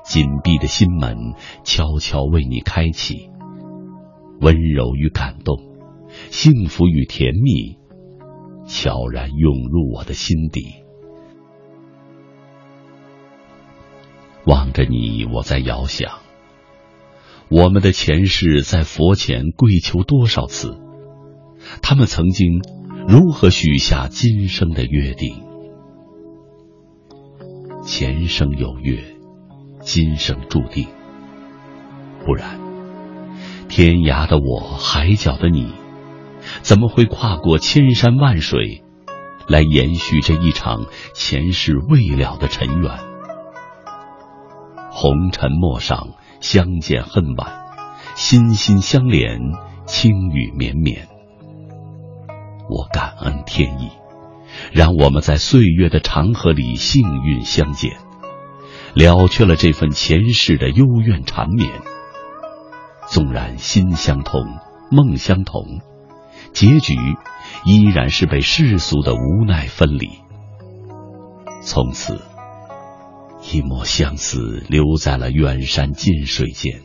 [0.05, 1.16] 紧闭的心门
[1.64, 3.31] 悄悄为你开启，
[4.41, 5.57] 温柔与感动，
[6.31, 7.79] 幸福与甜蜜，
[8.66, 10.85] 悄然涌入我的心底。
[14.47, 16.18] 望着你，我在遥想，
[17.49, 20.84] 我们的前世在佛前跪求多少次？
[21.83, 22.61] 他们曾经
[23.07, 25.43] 如何许下今生的约定？
[27.85, 29.05] 前生有约，
[29.81, 30.87] 今生注定。
[32.25, 32.59] 不然，
[33.68, 35.75] 天涯的我，海角的你，
[36.62, 38.83] 怎么会跨过千山万水，
[39.47, 42.91] 来延续这一场前世未了的尘缘？
[44.91, 47.66] 红尘陌上，相见恨晚，
[48.14, 49.39] 心心相连，
[49.85, 51.09] 轻雨绵绵。
[52.69, 53.91] 我感恩天意。
[54.73, 57.99] 让我们在岁月的长河里幸运相见，
[58.95, 61.83] 了却了这份前世的幽怨缠绵。
[63.09, 64.43] 纵然心相通，
[64.91, 65.81] 梦相同，
[66.53, 66.95] 结局
[67.65, 70.09] 依然是被世俗的无奈分离。
[71.61, 72.21] 从此，
[73.53, 76.81] 一抹相思留在了远山近水间。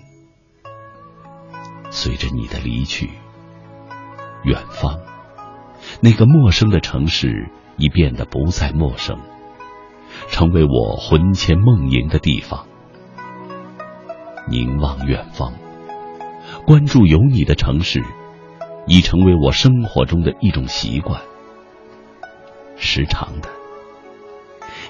[1.92, 3.12] 随着你的离去，
[4.44, 5.00] 远方。
[6.02, 9.20] 那个陌生的城市已变得不再陌生，
[10.30, 12.66] 成为我魂牵梦萦的地方。
[14.50, 15.54] 凝望远方，
[16.66, 18.04] 关注有你的城市，
[18.88, 21.22] 已成为我生活中的一种习惯。
[22.78, 23.50] 时常的，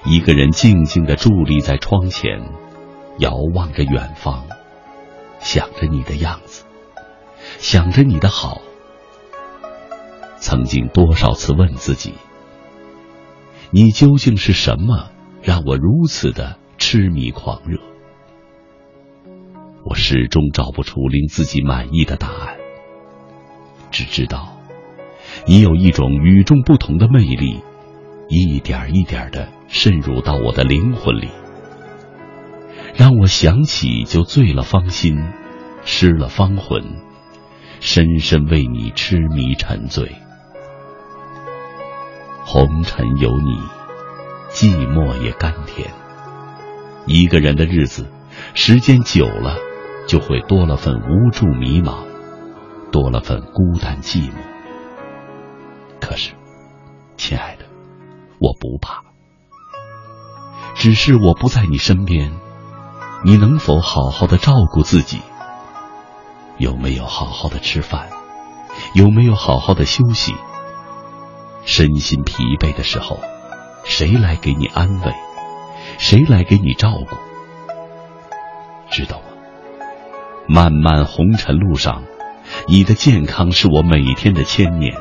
[0.04, 2.40] 一个人静静的伫立在窗前，
[3.18, 4.44] 遥望着远方，
[5.40, 6.64] 想着你的样子，
[7.58, 8.62] 想着你的好。
[10.40, 12.14] 曾经多少次问自己：
[13.70, 15.10] 你究竟是什么，
[15.42, 17.78] 让我如此的痴迷狂热？
[19.84, 22.56] 我始终找不出令自己满意的答案，
[23.90, 24.56] 只知道
[25.46, 27.60] 你有一种与众不同的魅力，
[28.28, 31.28] 一点一点的渗入到我的灵魂里，
[32.94, 35.16] 让我想起就醉了芳心，
[35.84, 36.82] 失了芳魂，
[37.80, 40.12] 深深为你痴迷沉醉。
[42.44, 43.60] 红尘有你，
[44.50, 45.90] 寂寞也甘甜。
[47.06, 48.10] 一个人的日子，
[48.54, 49.56] 时间久了，
[50.06, 52.04] 就会多了份无助迷茫，
[52.90, 54.34] 多了份孤单寂寞。
[56.00, 56.32] 可是，
[57.16, 57.64] 亲爱的，
[58.40, 59.02] 我不怕，
[60.74, 62.32] 只是我不在你身边，
[63.24, 65.20] 你能否好好的照顾自己？
[66.58, 68.08] 有没有好好的吃饭？
[68.94, 70.34] 有没有好好的休息？
[71.64, 73.20] 身心疲惫的时候，
[73.84, 75.12] 谁来给你安慰？
[75.98, 77.16] 谁来给你照顾？
[78.90, 79.24] 知道吗？
[80.48, 82.02] 漫漫红尘路上，
[82.66, 84.96] 你的健康是我每天的牵念，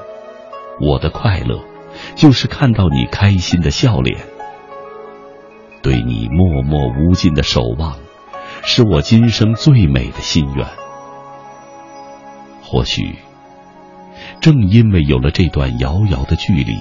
[0.80, 1.64] 我的快乐
[2.16, 4.26] 就是看到你开心的笑脸。
[5.82, 7.96] 对你默默无尽的守望，
[8.64, 10.68] 是我今生最美的心愿。
[12.62, 13.16] 或许，
[14.42, 16.78] 正因为有了这段遥遥的距离，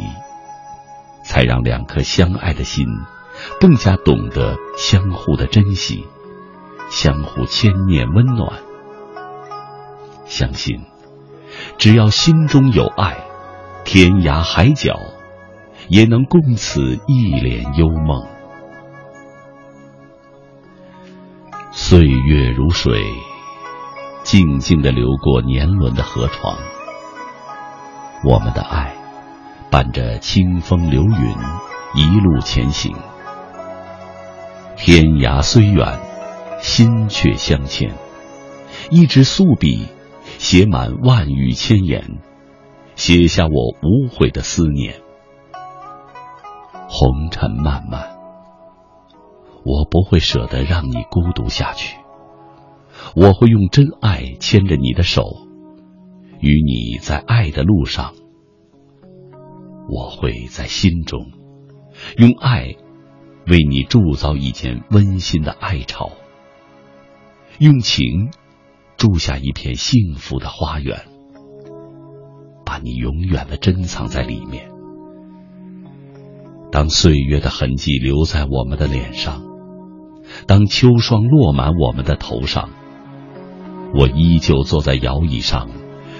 [1.23, 2.87] 才让两颗相爱的心
[3.61, 6.07] 更加懂得相互的珍惜，
[6.89, 8.61] 相互牵念温暖。
[10.25, 10.83] 相信，
[11.79, 13.19] 只要心中有爱，
[13.85, 14.97] 天涯海角
[15.89, 18.27] 也能共此一帘幽梦。
[21.73, 23.01] 岁月如水，
[24.23, 26.57] 静静的流过年轮的河床。
[28.25, 28.95] 我们的爱，
[29.71, 31.35] 伴着清风流云，
[31.95, 32.97] 一路前行。
[34.77, 36.01] 天涯虽远，
[36.61, 37.95] 心却相牵。
[38.91, 39.87] 一支素笔，
[40.39, 42.19] 写满万语千言，
[42.97, 45.01] 写下我无悔的思念。
[46.89, 48.19] 红尘漫漫。
[49.65, 51.99] 我不会舍得让你孤独下去，
[53.15, 55.23] 我会用真爱牵着你的手，
[56.41, 58.15] 与你在爱的路上。
[59.89, 61.33] 我会在心中
[62.17, 62.77] 用爱
[63.47, 66.13] 为你铸造一间温馨的爱巢，
[67.59, 68.31] 用情
[68.97, 71.07] 筑下一片幸福的花园，
[72.67, 74.71] 把你永远的珍藏在里面。
[76.71, 79.43] 当岁月的痕迹留在我们的脸上。
[80.47, 82.69] 当秋霜落满我们的头上，
[83.95, 85.71] 我依旧坐在摇椅上，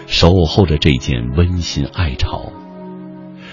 [0.09, 2.51] 守候着这件温馨爱巢，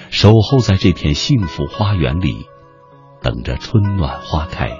[0.09, 2.47] 守候在这片幸福花园里，
[3.21, 4.71] 等着春暖花开。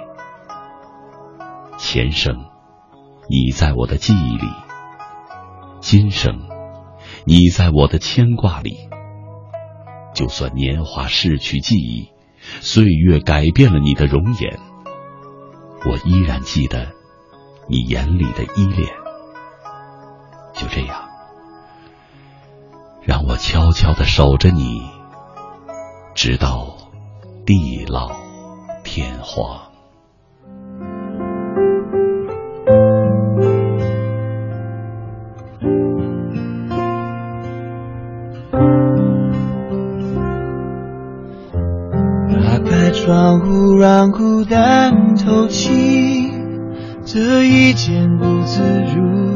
[1.76, 2.46] 前生，
[3.28, 4.48] 你在我的记忆里；
[5.80, 6.48] 今生，
[7.26, 8.88] 你在我的牵挂里。
[10.14, 12.08] 就算年华逝去记忆，
[12.62, 14.58] 岁月改变了你的容颜。
[15.84, 16.92] 我依然记得
[17.68, 18.88] 你眼里的依恋，
[20.54, 21.05] 就这样，
[23.06, 24.82] 让我悄悄的守着你，
[26.12, 26.76] 直到
[27.46, 28.10] 地老
[28.82, 29.60] 天荒。
[42.32, 46.32] 打开窗户让孤单透气，
[47.04, 48.60] 这一间屋子
[48.96, 49.35] 如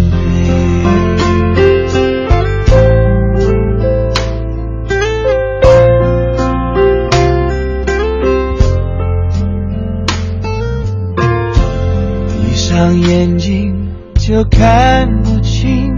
[12.81, 15.95] 上眼睛就看不清。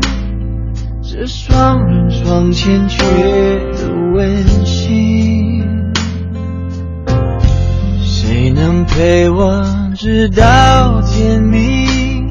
[1.01, 3.01] 这双人床欠缺
[3.71, 5.63] 的温馨，
[8.01, 9.63] 谁能陪我
[9.95, 12.27] 直到天明，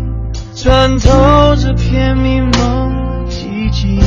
[0.55, 4.03] 穿透这片迷蒙寂静？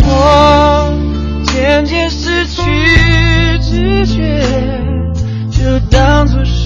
[0.00, 0.92] 我
[1.44, 2.62] 渐渐失去
[3.60, 4.44] 知觉，
[5.52, 6.23] 就当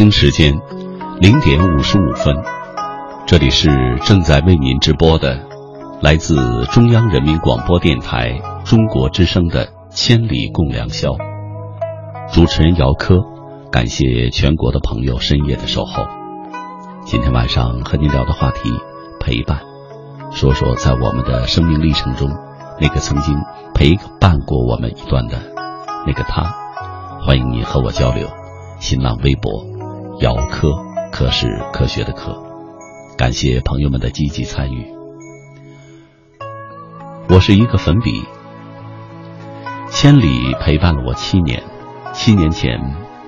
[0.00, 0.58] 北京时间
[1.20, 2.34] 零点五十五分，
[3.26, 3.68] 这里是
[4.02, 5.46] 正在为您直播的，
[6.00, 11.10] 来自中央人民广播电台中国之声的《千里共良宵》。
[12.32, 13.18] 主持人姚科，
[13.70, 16.06] 感谢全国的朋友深夜的守候。
[17.04, 18.70] 今天晚上和您聊的话题，
[19.20, 19.60] 陪伴，
[20.32, 22.30] 说说在我们的生命历程中，
[22.80, 23.36] 那个曾经
[23.74, 25.42] 陪伴过我们一段的
[26.06, 26.54] 那个他。
[27.20, 28.28] 欢迎你和我交流，
[28.78, 29.68] 新浪微博。
[30.20, 30.68] 姚科，
[31.10, 32.36] 科是科学的科，
[33.16, 34.86] 感谢朋友们的积极参与。
[37.30, 38.22] 我是一个粉笔，
[39.88, 41.62] 千里陪伴了我七年。
[42.12, 42.78] 七年前，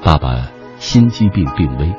[0.05, 1.90] 爸爸心肌病病危，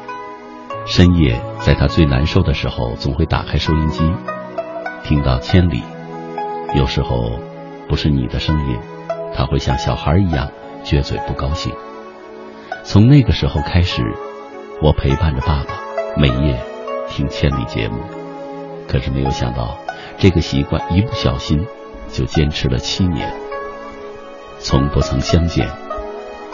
[0.86, 4.04] 深夜在他最难受的时候，总会打开收音机，
[5.04, 5.82] 听到千里。
[6.76, 7.40] 有时候
[7.90, 8.78] 不是你的声音，
[9.34, 10.52] 他会像小孩一样
[10.84, 11.74] 撅嘴不高兴。
[12.84, 14.04] 从那个时候开始。
[14.82, 15.74] 我陪伴着爸爸，
[16.18, 16.62] 每夜
[17.08, 18.00] 听千里节目，
[18.88, 19.78] 可是没有想到，
[20.18, 21.66] 这个习惯一不小心
[22.10, 23.34] 就坚持了七年。
[24.60, 25.70] 从不曾相见，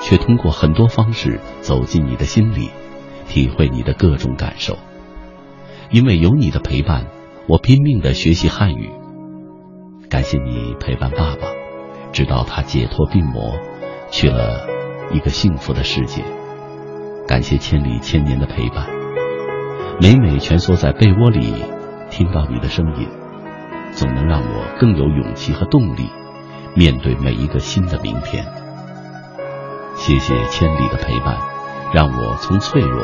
[0.02, 2.70] 却通过很多方式走进你的心里，
[3.28, 4.78] 体会你的各种感受。
[5.90, 7.08] 因为有你的陪伴，
[7.48, 8.92] 我拼命的学习汉语。
[10.08, 11.48] 感谢你陪伴爸爸，
[12.12, 13.54] 直到他解脱病魔，
[14.12, 14.68] 去了
[15.12, 16.24] 一个幸福的世界。
[17.30, 18.88] 感谢千里千年的陪伴，
[20.02, 21.54] 每每蜷缩在被窝里，
[22.10, 23.08] 听到你的声音，
[23.92, 26.10] 总能让我更有勇气和动力，
[26.76, 28.44] 面对每一个新的明天。
[29.94, 31.38] 谢谢千里的陪伴，
[31.94, 33.04] 让我从脆弱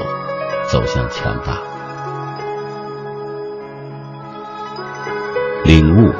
[0.71, 1.59] 走向强大。
[5.65, 6.11] 领悟，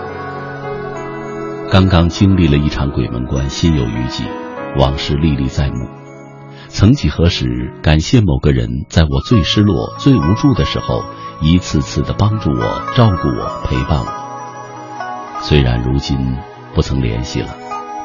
[1.71, 4.25] 刚刚经历了一场鬼门关，心有余悸，
[4.77, 6.04] 往事历历在目。
[6.67, 11.03] 曾几何时，感谢某个人，在我最失落、最无助的时候，
[11.41, 15.39] 一次次的帮助我、照顾我、陪伴我。
[15.41, 16.17] 虽然如今
[16.73, 17.55] 不曾联系了，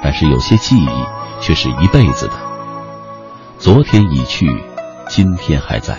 [0.02, 0.88] 但是有些记忆
[1.40, 2.34] 却是一辈子的。
[3.58, 4.46] 昨天已去，
[5.08, 5.98] 今天还在，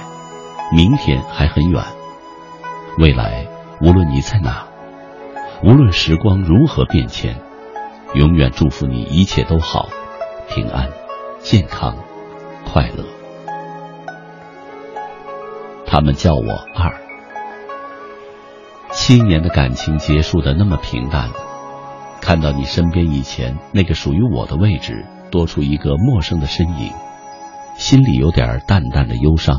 [0.72, 1.84] 明天还很远。
[2.98, 3.48] 未来，
[3.82, 4.66] 无论你在哪，
[5.64, 7.42] 无论时光如何变迁，
[8.14, 9.90] 永远祝福你一切都好，
[10.50, 10.90] 平安、
[11.42, 11.96] 健康。
[12.66, 13.06] 快乐。
[15.86, 17.02] 他们叫我二。
[18.94, 21.30] 七年的感情结束的那么平淡，
[22.22, 26.92] 看到你身边以前那个属于我的位置多出一个陌生的身影，
[27.78, 29.58] 心里有点淡淡的忧伤。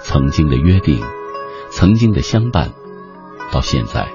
[0.00, 1.00] 曾经的约定，
[1.70, 2.70] 曾经的相伴，
[3.52, 4.08] 到现在，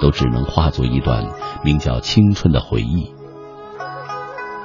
[0.00, 1.26] 都只能化作一段
[1.62, 3.14] 名叫青春的回忆。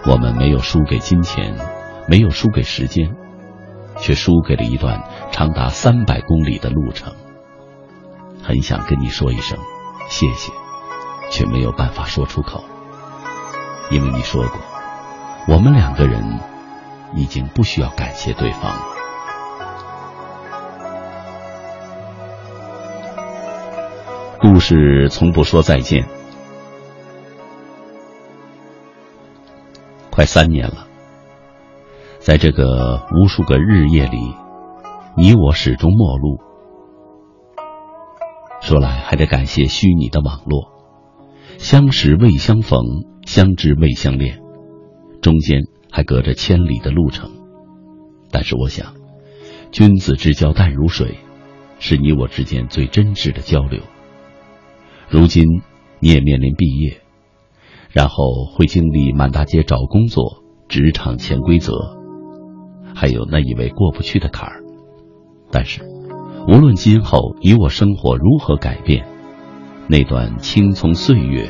[0.06, 1.56] 我们没有输给金钱。
[2.10, 3.16] 没有输给时间，
[3.98, 7.14] 却输给了一段长达三百公里的路程。
[8.42, 9.60] 很想跟你说一声
[10.10, 10.52] 谢谢，
[11.30, 12.64] 却没有办法说出口，
[13.92, 14.60] 因为你说过，
[15.48, 16.40] 我们两个人
[17.14, 18.86] 已经不需要感谢对方了。
[24.40, 26.08] 故事从不说再见。
[30.10, 30.88] 快三年了，
[32.20, 34.18] 在这个无数个日夜里，
[35.16, 36.38] 你我始终陌路。
[38.62, 40.70] 说来还得感谢虚拟的网络，
[41.58, 42.82] 相识未相逢，
[43.26, 44.42] 相知未相恋，
[45.22, 47.32] 中间还隔着千里的路程。
[48.32, 48.96] 但是我想，
[49.72, 51.20] 君子之交淡如水，
[51.80, 53.82] 是你我之间最真挚的交流。
[55.08, 55.46] 如今
[56.00, 57.02] 你也面临毕业，
[57.92, 61.98] 然后会经历满大街找工作、职场潜规则，
[63.00, 64.62] 还有那一位过不去的坎儿。
[65.50, 65.82] 但是。
[66.48, 69.06] 无论今后你我生活如何改变，
[69.88, 71.48] 那段青葱岁月，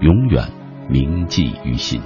[0.00, 0.50] 永远
[0.88, 2.00] 铭记于心。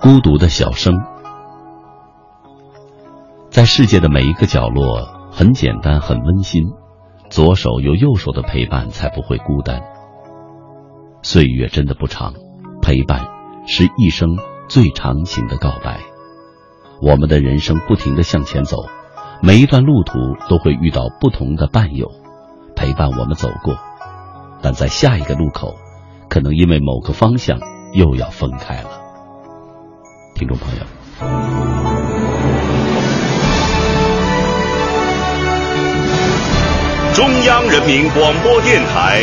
[0.00, 0.94] 孤独的小生，
[3.50, 6.62] 在世界的每一个角落，很简单，很温馨。
[7.28, 9.82] 左手有右手的陪伴，才不会孤单。
[11.24, 12.34] 岁月真的不长，
[12.82, 13.26] 陪伴。
[13.66, 14.36] 是一生
[14.68, 15.98] 最长情的告白。
[17.00, 18.76] 我们的人生不停的向前走，
[19.40, 20.12] 每一段路途
[20.50, 22.10] 都会遇到不同的伴友，
[22.76, 23.74] 陪伴我们走过。
[24.60, 25.76] 但在下一个路口，
[26.28, 27.58] 可能因为某个方向
[27.94, 28.90] 又要分开了。
[30.34, 30.82] 听众朋友，
[37.14, 39.22] 中央人民广播电台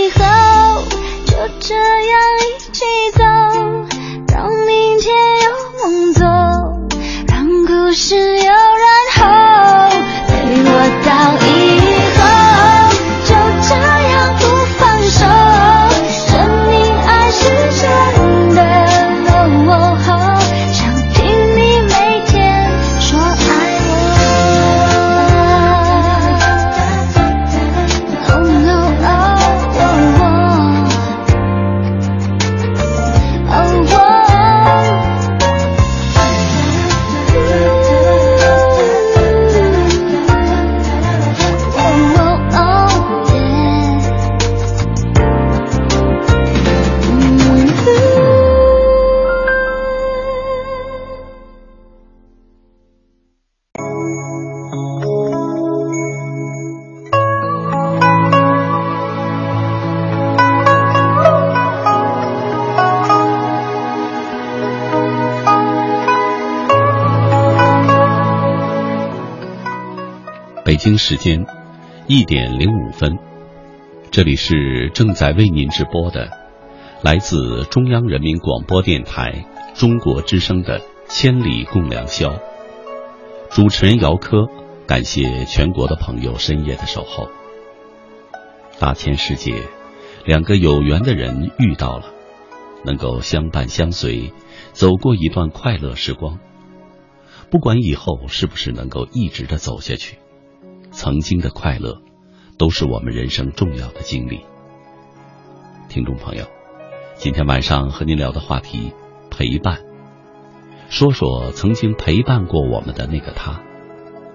[0.00, 0.82] 以后
[1.26, 3.22] 就这样一起走
[4.32, 6.26] 让明天有梦做
[7.28, 8.59] 让故事有
[70.90, 71.46] 京时间
[72.08, 73.16] 一点零五分，
[74.10, 76.32] 这里是正在为您直播的，
[77.00, 82.30] 来自中央人民广播电台中国之声的《千里共良宵》。
[83.50, 84.48] 主持人姚科，
[84.88, 87.28] 感谢全国的朋友深夜的守候。
[88.80, 89.62] 大千世界，
[90.24, 92.06] 两个有缘的人遇到了，
[92.84, 94.32] 能够相伴相随，
[94.72, 96.40] 走过一段快乐时光。
[97.48, 100.18] 不管以后是不是能够一直的走下去，
[100.90, 102.00] 曾经的快乐，
[102.58, 104.40] 都是我们人生重要的经历。
[105.88, 106.44] 听众朋友，
[107.16, 108.92] 今天晚上和您聊的话题，
[109.30, 109.80] 陪伴。
[110.88, 113.60] 说说曾经陪伴过我们的那个他，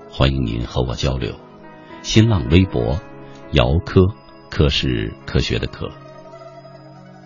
[0.10, 1.34] 欢迎您和我交流。
[2.02, 3.00] 新浪微博，
[3.52, 4.02] 姚科，
[4.50, 5.90] 科是科学的科。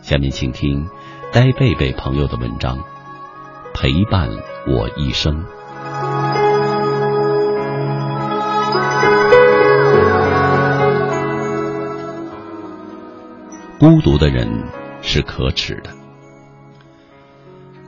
[0.02, 0.88] 下面请听
[1.32, 2.84] 呆贝贝朋友的文章，
[3.74, 4.30] 陪伴
[4.66, 5.46] 我一生。
[13.80, 14.66] 孤独的人
[15.02, 15.92] 是可耻的。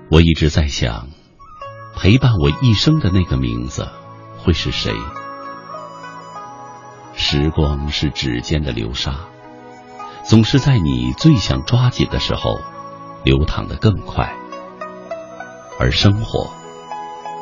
[0.10, 1.10] 我一直在想。
[1.94, 3.88] 陪伴我一生的那个名字
[4.38, 4.94] 会是谁？
[7.14, 9.28] 时光是指尖的流沙，
[10.24, 12.60] 总是在你最想抓紧的时候
[13.24, 14.34] 流淌的更快。
[15.78, 16.50] 而生活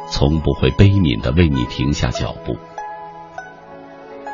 [0.09, 2.57] 从不会悲悯的为你停下脚步，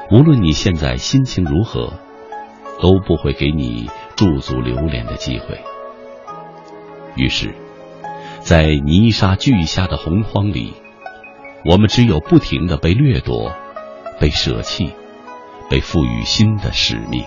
[0.09, 1.93] 无论你现在心情如何，
[2.81, 5.59] 都不会给你驻足流连的机会。
[7.15, 7.55] 于是。
[8.41, 10.75] 在泥沙俱下的洪荒里，
[11.65, 13.51] 我们只有不停的被掠夺、
[14.19, 14.93] 被舍弃、
[15.67, 17.25] 被赋予新的使命。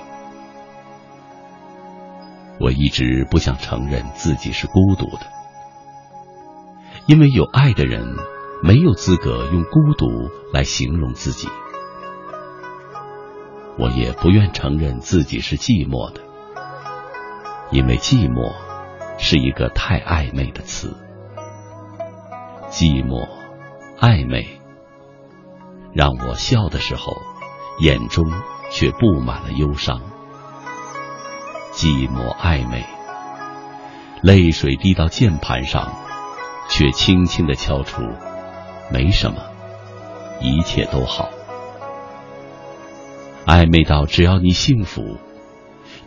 [2.60, 5.26] 我一直不想承认自己是孤独的，
[7.06, 8.14] 因为有爱的人
[8.62, 11.48] 没有资格用孤独来形容自己。
[13.76, 16.20] 我也不愿承认自己是寂寞的，
[17.70, 18.52] 因为寂寞
[19.18, 20.96] 是一个太暧昧的词。
[22.70, 23.28] 寂寞，
[23.98, 24.46] 暧昧，
[25.92, 27.16] 让我笑的时候，
[27.80, 28.24] 眼中
[28.70, 30.00] 却布满了忧伤。
[31.72, 32.84] 寂寞暧昧，
[34.22, 35.92] 泪水滴到键盘上，
[36.68, 38.02] 却轻轻的敲出，
[38.90, 39.38] 没什么，
[40.40, 41.28] 一切都好。
[43.46, 45.16] 暧昧到只要你幸福，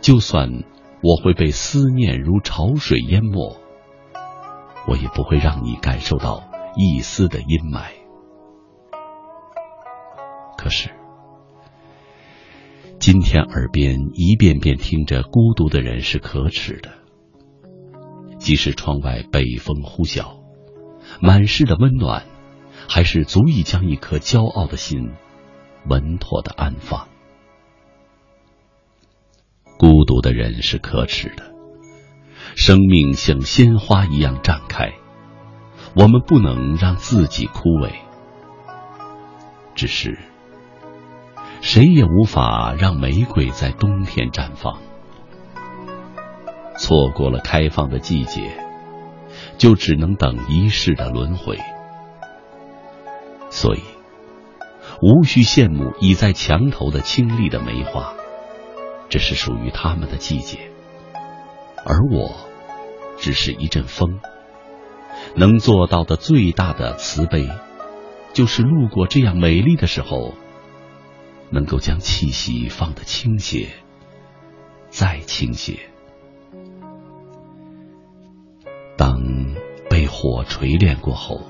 [0.00, 0.62] 就算
[1.02, 3.58] 我会被思念如潮水淹没，
[4.86, 6.48] 我也不会让你感受到。
[6.74, 7.82] 一丝的阴霾，
[10.56, 10.88] 可是
[12.98, 16.92] 今天耳边一遍遍听着孤独的人是可耻的。
[18.38, 20.38] 即使窗外北风呼啸，
[21.20, 22.24] 满室的温暖，
[22.88, 25.12] 还是足以将一颗骄傲的心
[25.86, 27.06] 稳妥的安放。
[29.82, 31.42] 孤独的人是可耻的，
[32.54, 34.92] 生命像鲜花一样绽开。
[35.96, 37.90] 我们不能让自己枯萎，
[39.74, 40.20] 只是
[41.62, 44.78] 谁也无法让玫瑰在冬天绽放。
[46.78, 48.56] 错过了开放的季节，
[49.58, 51.58] 就只能等一世的轮回。
[53.50, 53.80] 所以，
[55.02, 58.14] 无需羡慕倚在墙头的清丽的梅花，
[59.12, 60.70] 这是属于他们的季节，
[61.84, 62.34] 而我，
[63.18, 64.20] 只是一阵风。
[65.36, 67.46] 能做到的最大的慈悲，
[68.32, 70.32] 就是路过这样美丽的时候，
[71.50, 73.68] 能够将气息放得倾斜，
[74.88, 75.90] 再倾斜。
[78.96, 79.20] 当
[79.90, 81.42] 被火锤炼过后，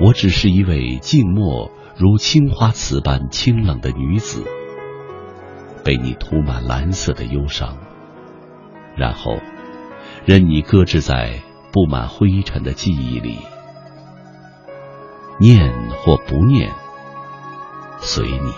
[0.00, 4.44] 我只是一位静默如青花瓷般清冷的女子，
[5.88, 7.78] 被你涂满蓝色的忧伤，
[8.94, 9.38] 然后
[10.26, 11.40] 任你搁置在。
[11.70, 13.38] 布满灰尘的记忆里，
[15.38, 16.72] 念或不念，
[18.00, 18.52] 随你。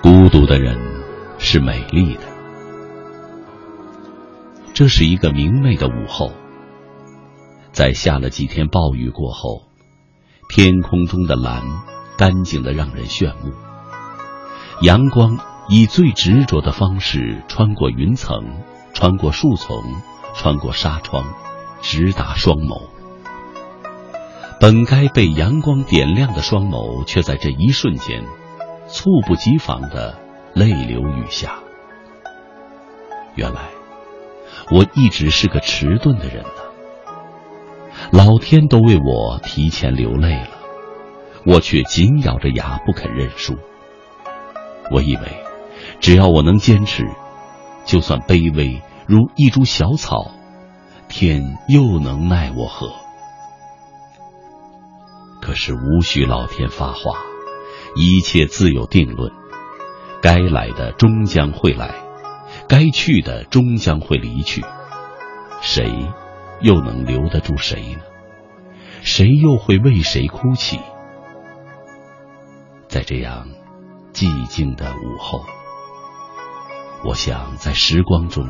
[0.00, 0.78] 孤独的人
[1.38, 2.22] 是美丽的。
[4.74, 6.30] 这是一个明媚的午后，
[7.72, 9.62] 在下了几天暴雨过后，
[10.48, 11.62] 天空中的蓝
[12.16, 13.52] 干净的让人炫目，
[14.80, 15.38] 阳光。
[15.68, 18.38] 以最执着的方式穿过云层，
[18.94, 19.82] 穿过树丛，
[20.32, 21.24] 穿过纱窗，
[21.82, 22.82] 直达双眸。
[24.60, 28.22] 本该被阳光点亮的双眸，却在这一瞬间，
[28.86, 30.16] 猝不及防的
[30.54, 31.58] 泪流雨下。
[33.34, 33.62] 原来，
[34.70, 36.62] 我一直是个迟钝的人呢。
[38.12, 40.55] 老天都为我提前流泪了，
[41.46, 43.56] 我却紧咬着牙不肯认输。
[44.90, 45.22] 我以为，
[46.00, 47.06] 只要我能坚持，
[47.84, 50.32] 就算卑微如一株小草，
[51.08, 52.90] 天又能奈我何？
[55.40, 57.18] 可是无需老天发话，
[57.94, 59.32] 一切自有定论。
[60.20, 61.94] 该来的终将会来，
[62.68, 64.64] 该去的终将会离去。
[65.60, 65.88] 谁
[66.60, 68.00] 又能留得住谁呢？
[69.02, 70.80] 谁又会为谁哭泣？
[72.88, 73.48] 在这样
[74.12, 75.44] 寂静的午后，
[77.04, 78.48] 我想在时光中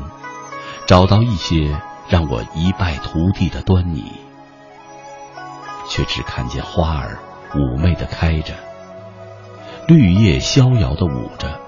[0.85, 4.03] 找到一些让我一败涂地的端倪，
[5.87, 7.19] 却只看见花儿
[7.51, 8.53] 妩媚的开着，
[9.87, 11.59] 绿叶逍遥的舞着，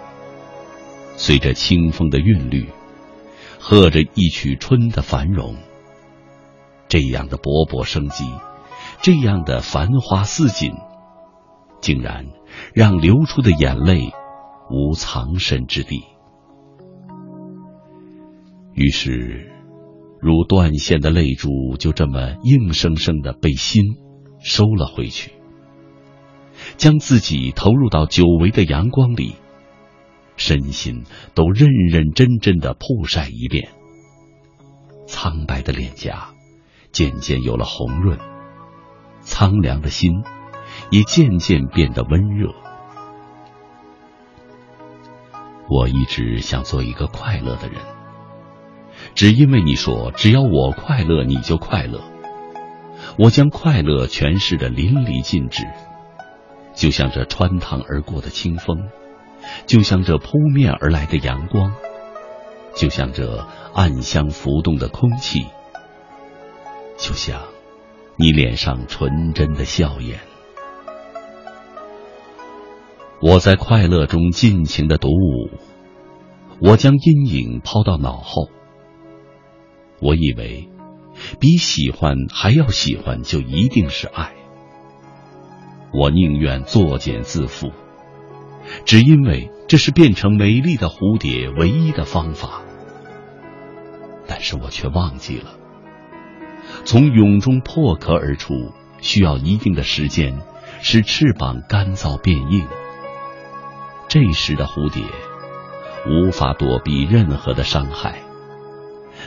[1.18, 2.72] 随着清风的韵律，
[3.60, 5.56] 和着一曲春的繁荣。
[6.88, 8.26] 这样的勃勃生机。
[9.02, 10.74] 这样的繁花似锦，
[11.82, 12.26] 竟然
[12.74, 14.12] 让流出的眼泪
[14.70, 16.04] 无藏身之地。
[18.74, 19.52] 于是，
[20.22, 23.84] 如断线的泪珠就这么硬生生的被心
[24.42, 25.32] 收了回去，
[26.78, 29.36] 将自己投入到久违的阳光里，
[30.38, 31.04] 身心
[31.34, 33.70] 都认认真真的曝晒一遍。
[35.08, 36.30] 苍白的脸颊
[36.92, 38.18] 渐渐有了红润。
[39.22, 40.12] 苍凉的心，
[40.90, 42.54] 也渐渐变得温热。
[45.70, 47.82] 我一直想做一个快乐的人，
[49.14, 52.02] 只因为你说只要我快乐，你就快乐。
[53.18, 55.68] 我将快乐诠释的淋漓尽致，
[56.74, 58.90] 就像这穿堂而过的清风，
[59.68, 61.74] 就像这扑面而来的阳光，
[62.76, 65.46] 就像这暗香浮动的空气，
[66.98, 67.42] 就像……
[68.22, 70.20] 你脸上纯真的笑颜，
[73.22, 75.50] 我在快乐中尽情的独舞，
[76.62, 78.50] 我将阴影抛到脑后。
[80.02, 80.70] 我以为，
[81.38, 84.32] 比喜欢还要喜欢，就一定是爱。
[85.92, 87.74] 我宁愿作茧自缚，
[88.86, 92.62] 只因为这是变成美丽的蝴蝶唯一的方法。
[94.28, 95.56] 但是我却忘记了。
[96.86, 98.54] 从蛹中破壳而出，
[99.02, 100.40] 需要一定的时间，
[100.82, 102.66] 使翅膀干燥变硬。
[104.10, 105.06] 这时的蝴蝶
[106.06, 108.20] 无法躲避任何的伤害，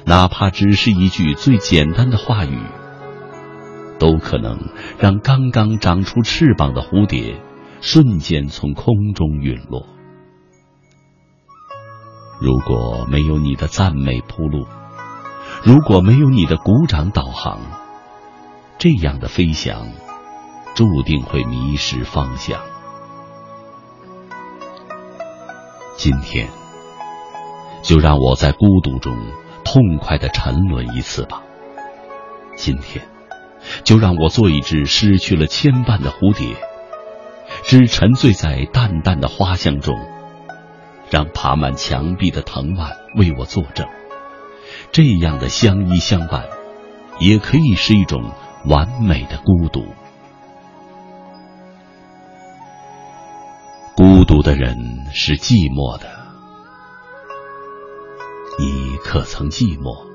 [0.05, 2.59] 哪怕只是一句最简单的话语，
[3.99, 4.59] 都可能
[4.99, 7.41] 让刚刚长出翅膀的蝴蝶
[7.81, 9.87] 瞬间从空中陨落。
[12.41, 14.67] 如果没有你的赞美铺路。
[15.65, 17.61] 如果没有你的鼓掌导航，
[18.79, 19.91] 这样的飞翔
[20.75, 22.72] 注定会迷失方向。
[26.03, 26.49] 今天，
[27.85, 29.17] 就让我在孤独中
[29.63, 31.45] 痛快的沉沦一次吧。
[32.57, 33.07] 今天，
[33.85, 36.57] 就让我做一只失去了牵绊的蝴蝶，
[37.63, 39.97] 只沉醉在淡淡的花香中，
[41.09, 43.87] 让爬满墙壁的藤蔓为我作证。
[44.91, 46.47] 这样的相依相伴，
[47.21, 48.33] 也可以是一种
[48.67, 49.87] 完美的孤独。
[53.95, 56.09] 孤独的人是寂寞的，
[58.59, 60.07] 你可曾寂寞？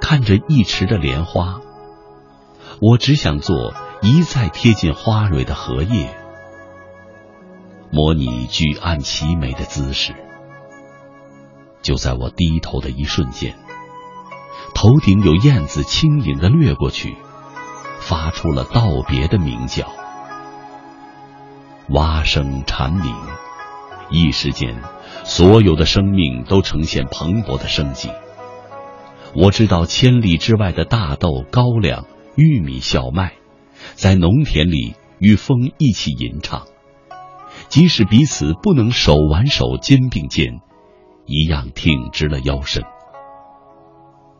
[0.00, 1.60] 看着一池的莲花，
[2.80, 3.72] 我只想做
[4.02, 6.18] 一再贴近花蕊的荷叶，
[7.92, 10.12] 模拟举案齐眉的姿势。
[11.82, 13.56] 就在我低头的一瞬间，
[14.74, 17.16] 头顶有燕子轻盈的掠过去，
[18.00, 19.86] 发出了道别的鸣叫。
[21.92, 23.12] 蛙声蝉鸣，
[24.10, 24.80] 一时间，
[25.24, 28.10] 所有的生命都呈现蓬勃的生机。
[29.34, 32.06] 我知道，千里之外的大豆、高粱、
[32.36, 33.32] 玉米、小麦，
[33.94, 36.66] 在农田里与风一起吟唱，
[37.68, 40.60] 即使彼此不能手挽手、肩并肩。
[41.26, 42.84] 一样挺直了腰身，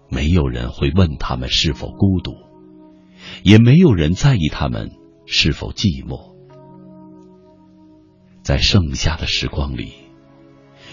[0.08, 2.32] 没有人会问他们是否孤独，
[3.42, 4.90] 也没有人在意他们
[5.26, 6.29] 是否寂寞。
[8.42, 9.92] 在盛夏的时光里，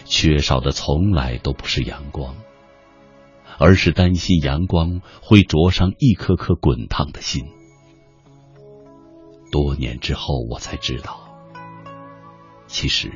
[0.05, 2.35] 缺少的从来都不是阳光，
[3.57, 7.45] 而是担心阳光会灼伤一颗颗滚烫的心。
[9.51, 11.19] 多年之后，我才知道，
[12.67, 13.11] 其实。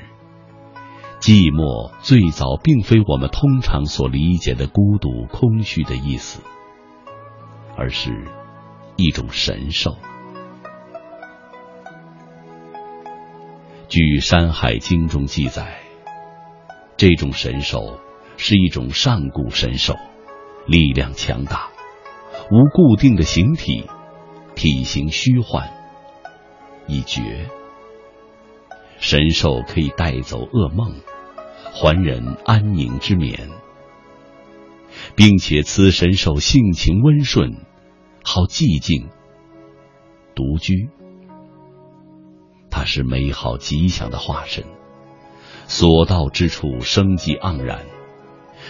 [1.19, 6.41] 寂寞最早并非我们通常所理解的孤独、空虚的意思，
[7.77, 8.25] 而是
[8.95, 9.97] 一种神兽。
[13.91, 15.81] 据《山海经》中记载，
[16.95, 17.99] 这种神兽
[18.37, 19.95] 是一种上古神兽，
[20.65, 21.67] 力量强大，
[22.49, 23.83] 无固定的形体，
[24.55, 25.69] 体型虚幻，
[26.87, 27.49] 一绝。
[29.01, 30.95] 神兽可以带走噩梦，
[31.73, 33.49] 还人安宁之眠，
[35.17, 37.57] 并且此神兽性情温顺，
[38.23, 39.09] 好寂静，
[40.33, 40.87] 独居。
[42.71, 44.65] 它是美好吉祥的化身，
[45.67, 47.85] 所到之处生机盎然，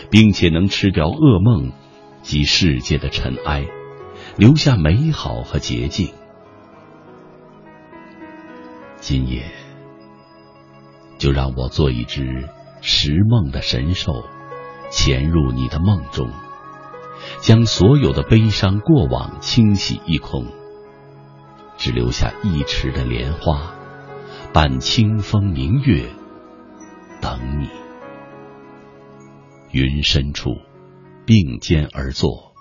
[0.10, 1.72] 并且能吃掉噩梦
[2.22, 3.68] 及世界的尘埃，
[4.38, 6.12] 留下美好和洁净。
[8.98, 9.44] 今夜。
[11.18, 12.50] 就让我做一只
[12.82, 14.24] 食梦的神兽，
[14.90, 16.32] 潜入你的梦中，
[17.42, 20.48] 将所有的悲伤过往清洗一空，
[21.78, 23.76] 只留下一池的莲花，
[24.54, 26.10] 伴清风明月，
[27.22, 27.70] 等你。
[29.72, 30.50] 云深处，
[31.26, 32.52] 并肩而坐，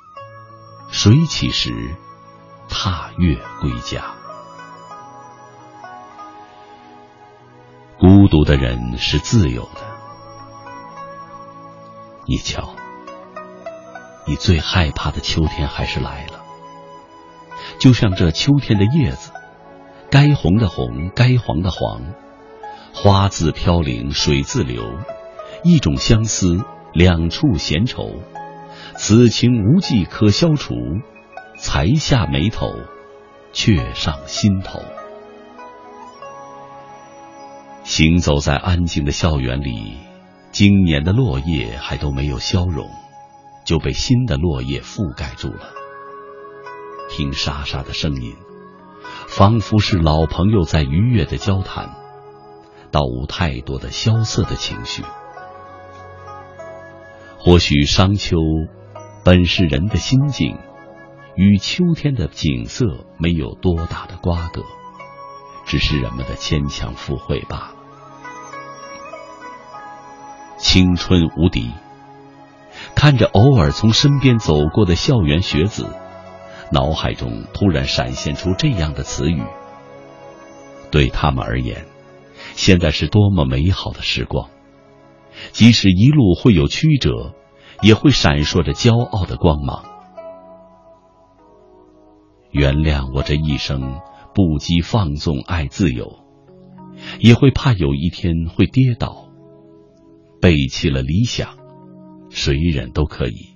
[0.88, 1.96] 水起时，
[2.68, 4.14] 踏月归家。
[7.98, 9.80] 孤独的人是自由的。
[12.24, 12.76] 你瞧，
[14.28, 16.40] 你最害怕的秋天还是来了。
[17.80, 19.32] 就像这秋天的叶子，
[20.10, 22.02] 该红的红，该黄的黄，
[22.92, 24.82] 花自飘零水自流，
[25.62, 28.14] 一种相思，两处闲愁，
[28.96, 30.74] 此情无计可消除，
[31.56, 32.72] 才下眉头，
[33.52, 34.80] 却上心头。
[37.84, 39.96] 行走在安静的校园里，
[40.50, 42.88] 今年的落叶还都没有消融，
[43.64, 45.70] 就被新的落叶覆盖住了。
[47.08, 48.34] 听沙沙的声音，
[49.30, 51.94] 仿佛是老朋友在愉悦的交谈，
[52.90, 55.04] 倒无太多的萧瑟的情绪。
[57.38, 58.36] 或许商丘
[59.24, 60.58] 本是人的心境，
[61.36, 64.64] 与秋天的景色没有多大的瓜葛，
[65.64, 67.74] 只是人们的牵强附会罢了。
[70.58, 71.70] 青春无敌。
[72.96, 75.86] 看着偶尔从身边走过的校园学子，
[76.72, 79.42] 脑海中突然闪现出这样的词语。
[80.90, 81.86] 对他们而言，
[82.54, 84.50] 现在是多么美好的时光！
[85.52, 87.34] 即使一路会有曲折，
[87.82, 89.84] 也会闪烁着骄傲的光芒。
[92.50, 94.00] 原谅我这一生
[94.34, 96.18] 不羁放纵爱自由，
[97.20, 99.28] 也会怕有一天会跌倒。
[100.40, 101.56] 背弃了理想，
[102.30, 103.54] 谁人都可以，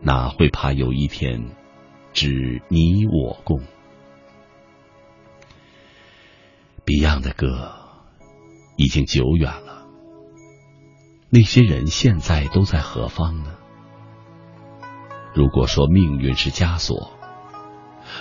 [0.00, 1.50] 哪会怕有一天
[2.12, 3.60] 只你我共
[6.86, 7.72] ？Beyond 的歌
[8.76, 9.86] 已经久远了，
[11.30, 13.56] 那些人现在都在何方呢？
[15.34, 17.12] 如果说命运是枷锁，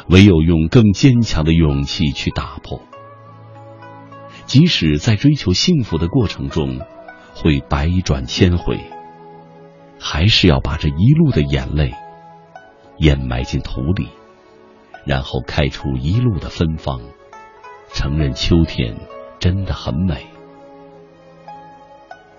[0.09, 2.81] 唯有用更坚强的勇气去打破，
[4.45, 6.79] 即使在追求幸福的过程中。
[7.39, 8.83] 会百转千回，
[9.99, 11.91] 还是要把这一路的眼泪
[12.97, 14.09] 掩埋进土里，
[15.05, 17.01] 然后开出一路的芬芳，
[17.93, 18.95] 承认秋天
[19.39, 20.25] 真的很美。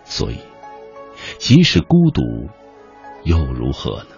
[0.05, 0.39] 所以，
[1.39, 2.22] 即使孤独，
[3.24, 4.10] 又如何呢？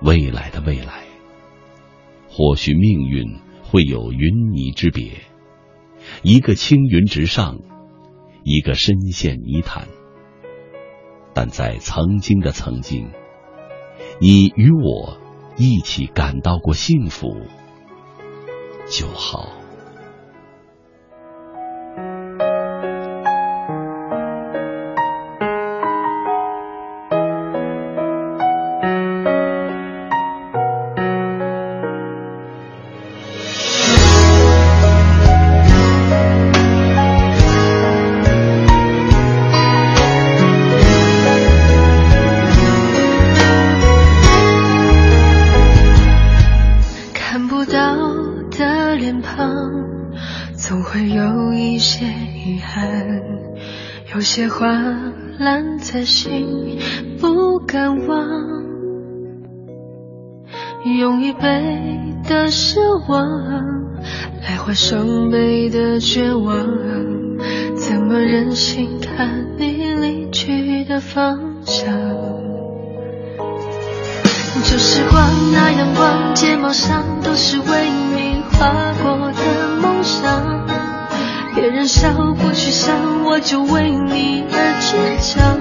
[0.00, 1.04] 未来的未来，
[2.28, 5.12] 或许命运会有云泥之别，
[6.22, 7.58] 一个青云直上。
[8.44, 9.86] 一个深陷泥潭，
[11.34, 13.10] 但在曾经的曾经，
[14.20, 15.18] 你与我
[15.56, 17.28] 一起感到过幸福
[18.88, 19.61] 就好。
[56.02, 56.80] 的心
[57.20, 58.28] 不敢忘，
[60.98, 61.40] 用一杯
[62.28, 63.24] 的失望
[64.42, 66.56] 来换双倍的绝望，
[67.76, 71.86] 怎么忍心看你离去的方向？
[74.64, 75.22] 旧时光
[75.52, 80.66] 那阳光，睫毛上都是为你画过的梦想。
[81.54, 85.51] 别人笑不去想，我就为你而倔强。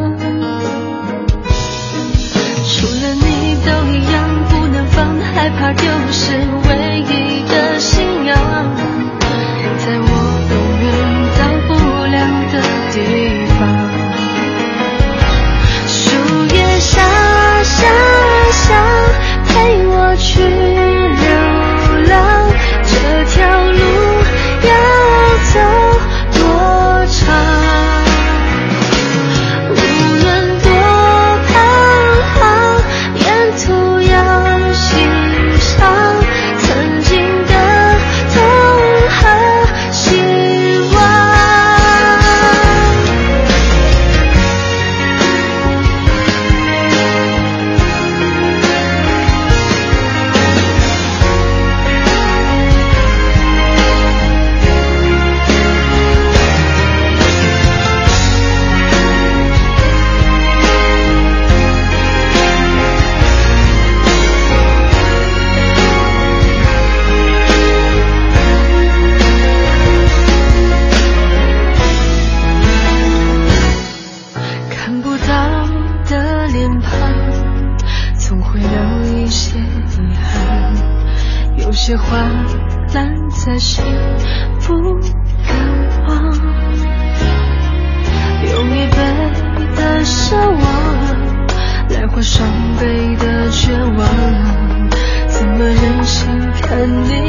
[96.81, 97.20] 看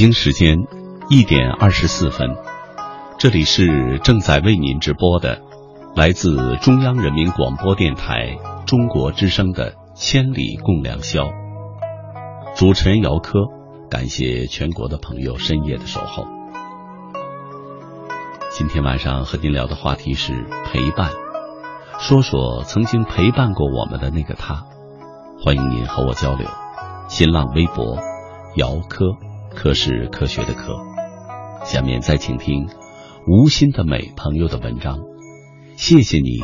[0.00, 0.56] 北京时间
[1.10, 2.26] 一点二十四分，
[3.18, 5.42] 这里是正在为您直播的，
[5.94, 11.24] 来自中央人民广播电台中国之声的《千里共良宵》。
[12.56, 13.40] 主持人姚科，
[13.90, 16.26] 感谢全国的朋友深夜的守候。
[18.52, 21.10] 今天晚上和您聊的话题是陪伴，
[21.98, 24.64] 说说曾经陪伴过我们的那个他。
[25.44, 26.48] 欢迎您和我交流。
[27.08, 27.98] 新浪微博
[28.56, 29.04] 姚科。
[29.54, 30.78] 科是科学的科。
[31.64, 32.68] 下面再请听
[33.26, 34.98] 无心的美朋友的文章。
[35.76, 36.40] 谢谢你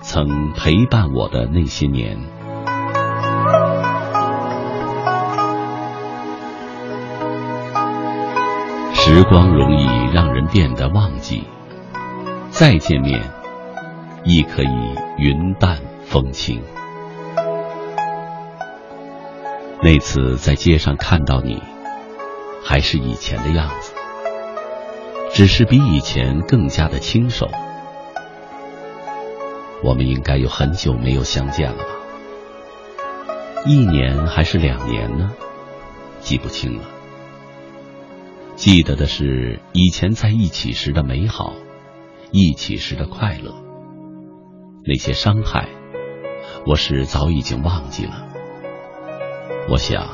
[0.00, 2.18] 曾陪伴我的那些年。
[8.92, 11.42] 时光容易让人变得忘记，
[12.50, 13.22] 再见面
[14.24, 16.60] 亦可以云淡风轻。
[19.82, 21.60] 那次在街上看到你。
[22.62, 23.92] 还是以前的样子，
[25.32, 27.48] 只是比以前更加的清瘦。
[29.82, 31.84] 我们应该有很久没有相见了吧？
[33.66, 35.32] 一年还是两年呢？
[36.20, 36.84] 记不清了。
[38.56, 41.54] 记得的是以前在一起时的美好，
[42.30, 43.54] 一起时的快乐。
[44.84, 45.68] 那些伤害，
[46.66, 48.26] 我是早已经忘记了。
[49.68, 50.06] 我想，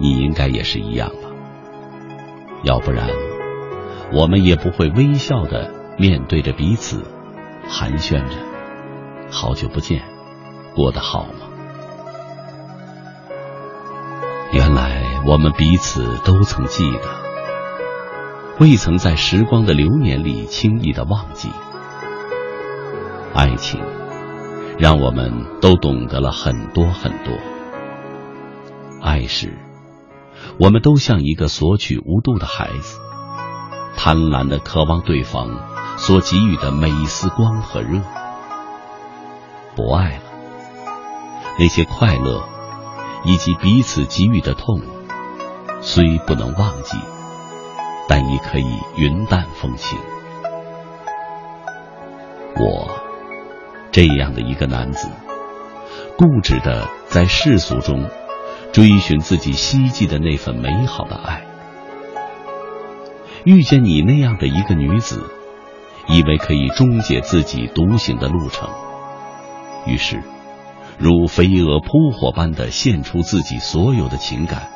[0.00, 1.12] 你应该也是一样。
[2.62, 3.08] 要不然，
[4.12, 7.02] 我们也不会微笑的面对着彼此，
[7.66, 8.36] 寒暄着
[9.32, 10.02] “好久不见，
[10.74, 11.46] 过得好吗？”
[14.52, 17.20] 原来我们彼此都曾记得。
[18.58, 21.48] 未曾在时光的流年里轻易的忘记，
[23.32, 23.80] 爱情
[24.78, 25.32] 让我们
[25.62, 27.32] 都懂得了很多很多。
[29.00, 29.56] 爱时，
[30.58, 32.98] 我们都像一个索取无度的孩子，
[33.96, 35.48] 贪婪的渴望对方
[35.96, 38.00] 所给予的每一丝光和热。
[39.74, 40.22] 不爱了，
[41.58, 42.42] 那些快乐
[43.24, 44.80] 以及彼此给予的痛，
[45.80, 46.98] 虽不能忘记。
[48.08, 49.96] 但亦可以云淡风轻。
[52.56, 52.90] 我
[53.92, 55.08] 这样的一个男子，
[56.18, 58.10] 固执的在世俗中
[58.72, 61.44] 追寻自己希冀的那份美好的爱。
[63.44, 65.24] 遇见你那样的一个女子，
[66.08, 68.68] 以为可以终结自己独行的路程，
[69.86, 70.22] 于是
[70.98, 74.70] 如飞蛾扑火般的献出自己所有的情感，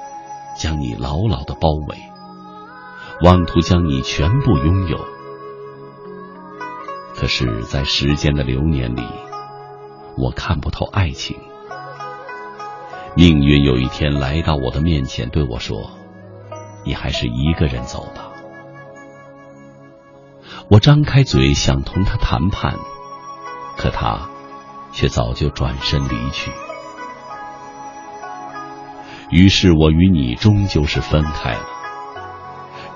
[0.59, 1.97] 将你牢牢的包围。
[3.23, 4.99] 妄图将你全部拥有，
[7.15, 9.03] 可是，在时间的流年里，
[10.16, 11.37] 我看不透爱情。
[13.16, 15.93] 命运有一天来到我的面前，对我说
[16.85, 18.32] ：“你还是一个人走吧。”
[20.69, 22.74] 我张开嘴想同他谈判，
[23.77, 24.28] 可他
[24.93, 26.51] 却早就转身离去。
[29.31, 31.66] 于是我与你终究是分开了。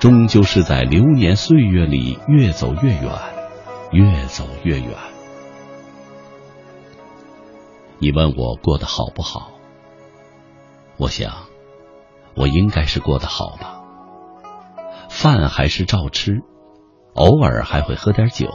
[0.01, 3.13] 终究是在流年岁月里越走越远，
[3.93, 4.91] 越走越远。
[7.99, 9.53] 你问我过得好不好？
[10.99, 11.47] 我想，
[12.35, 13.81] 我应该是过得好吧。
[15.09, 16.43] 饭还是照吃，
[17.15, 18.49] 偶尔还会喝点酒。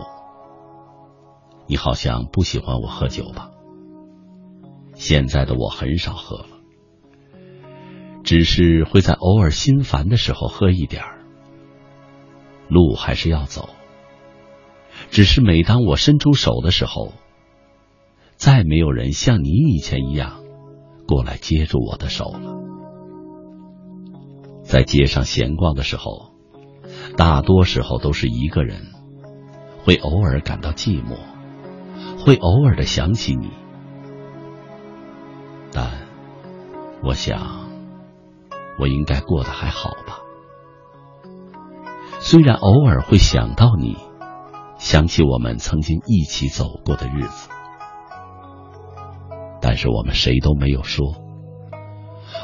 [1.67, 3.49] 你好像不喜欢我喝酒吧？
[4.93, 6.47] 现在的我很少喝了，
[8.23, 11.23] 只是会在偶尔心烦的时候喝一点儿。
[12.67, 13.69] 路还是要走，
[15.09, 17.13] 只是每当我伸出手的时候，
[18.35, 20.42] 再没有人像你以前一样
[21.07, 22.59] 过来接住我的手了。
[24.63, 26.33] 在街上闲逛的时候，
[27.17, 28.81] 大多时候都是一个人，
[29.83, 31.17] 会偶尔感到寂寞，
[32.23, 33.51] 会偶尔的想起你，
[35.71, 36.07] 但
[37.03, 37.67] 我想，
[38.79, 40.19] 我应该过得还好吧。
[42.19, 43.97] 虽然偶尔会想到你，
[44.77, 47.49] 想起我们曾经一起走过的日子，
[49.63, 51.15] 但是我们谁都没有说。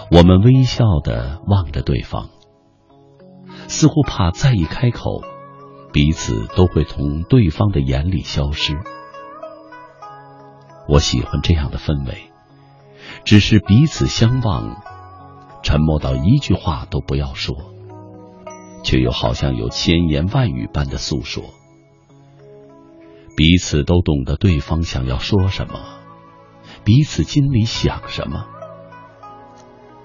[0.10, 2.30] 我们微笑的望着对方，
[3.68, 5.22] 似乎怕再一开口，
[5.92, 8.80] 彼此都会从对方的眼里消失。
[10.88, 12.32] 我喜欢这样的氛围，
[13.26, 14.82] 只是彼此相望，
[15.62, 17.56] 沉默到一句话都不要说。
[18.82, 21.44] 却又好像有千言万语般的诉说，
[23.36, 25.99] 彼此都懂得对方想要说什么，
[26.84, 28.46] 彼此心里想什么。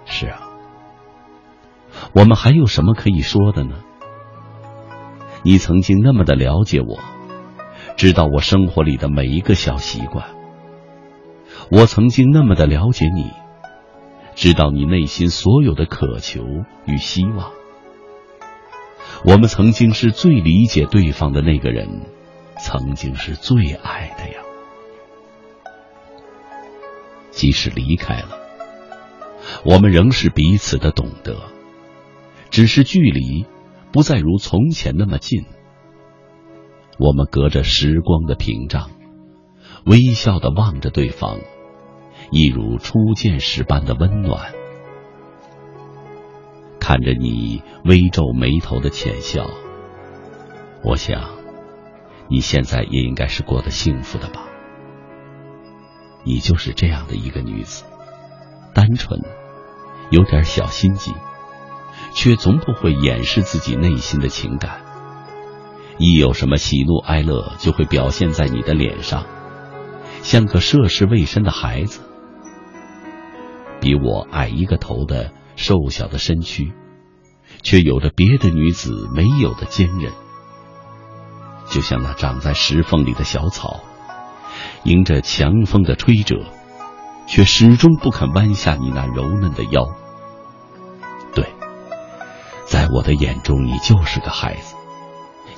[0.04, 0.40] 是啊，
[2.14, 3.76] 我们还有什么可以说的呢？
[5.42, 6.98] 你曾经那么的了解我，
[7.96, 10.24] 知道我生活里的每一个小习惯；
[11.70, 13.30] 我曾经那么的了解你，
[14.34, 16.44] 知道你内心所有的渴求
[16.86, 17.50] 与希望。
[19.24, 22.02] 我们曾经是最理解对方的那个人，
[22.58, 24.43] 曾经是最爱的呀。
[27.34, 28.38] 即使离开了，
[29.64, 31.36] 我们仍是彼此的懂得，
[32.48, 33.44] 只是距离
[33.92, 35.44] 不再如从前那么近。
[36.96, 38.88] 我们隔着时光的屏障，
[39.84, 41.40] 微笑的望着对方，
[42.30, 44.52] 一如初见时般的温暖。
[46.78, 49.50] 看着你微皱眉头的浅笑，
[50.84, 51.30] 我想，
[52.30, 54.46] 你现在也应该是过得幸福的吧？
[56.24, 57.84] 你就是这样的一个女子，
[58.74, 59.20] 单纯，
[60.10, 61.12] 有点小心机，
[62.14, 64.82] 却从不会掩饰自己内心的情感。
[65.98, 69.26] 一有什么喜怒哀乐，就会表现在你的脸上，
[70.22, 72.00] 像个涉世未深的孩子。
[73.80, 76.72] 比我矮一个头的瘦小的身躯，
[77.62, 80.10] 却有着别的女子没有的坚韧，
[81.68, 83.80] 就像那长在石缝里的小草，
[84.84, 86.36] 迎着强风的吹折，
[87.26, 89.86] 却始终不肯弯下你那柔嫩的腰。
[91.34, 91.46] 对，
[92.66, 94.76] 在我的眼中，你就是个孩子，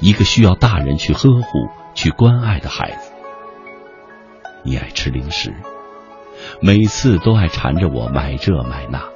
[0.00, 3.12] 一个需要大人去呵护、去关爱的孩子。
[4.64, 5.54] 你爱吃零食。
[6.60, 9.08] 每次都爱缠着我买这买那，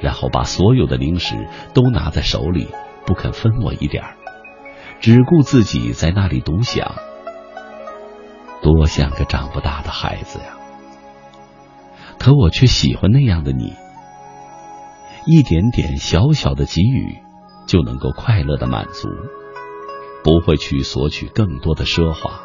[0.00, 2.68] 然后把所有的零食都拿在手里，
[3.06, 4.16] 不肯分我一点儿，
[5.00, 6.96] 只顾自己在那里独享，
[8.62, 10.56] 多像个长不大的孩子呀！
[12.18, 13.74] 可我却喜欢那样的你，
[15.26, 17.22] 一点点小小的给予，
[17.66, 19.08] 就能够快乐的满足，
[20.24, 22.40] 不会去索取更多的奢华，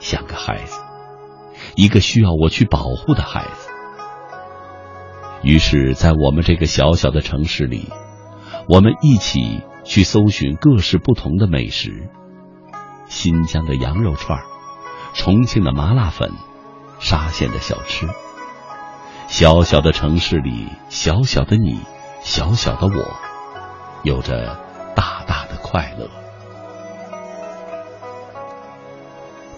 [0.00, 0.80] 像个孩子。
[1.76, 3.68] 一个需要我去保护的孩子。
[5.42, 7.90] 于是，在我们这个小小的城市里，
[8.68, 12.08] 我们一起去搜寻各式不同的美食：
[13.06, 14.44] 新疆的羊肉串儿
[15.14, 16.32] 重庆的麻辣粉、
[16.98, 18.06] 沙县的小吃。
[19.26, 21.80] 小小的城市里，小小的你，
[22.20, 23.16] 小小的我，
[24.02, 24.60] 有着
[24.94, 26.10] 大大的快乐。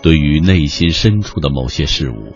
[0.03, 2.33] 对于内心深处的某些事物，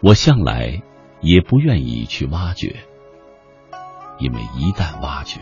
[0.00, 0.80] 我向来
[1.20, 2.76] 也不愿意去挖掘，
[4.20, 5.40] 因为一旦挖掘，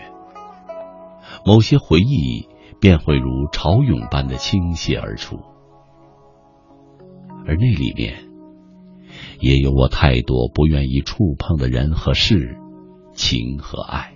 [1.45, 2.49] 某些回忆
[2.81, 5.41] 便会如潮涌般的倾泻而出，
[7.47, 8.29] 而那里面
[9.41, 12.57] 也有我太多不愿意触碰的人和事、
[13.15, 14.13] 情和爱。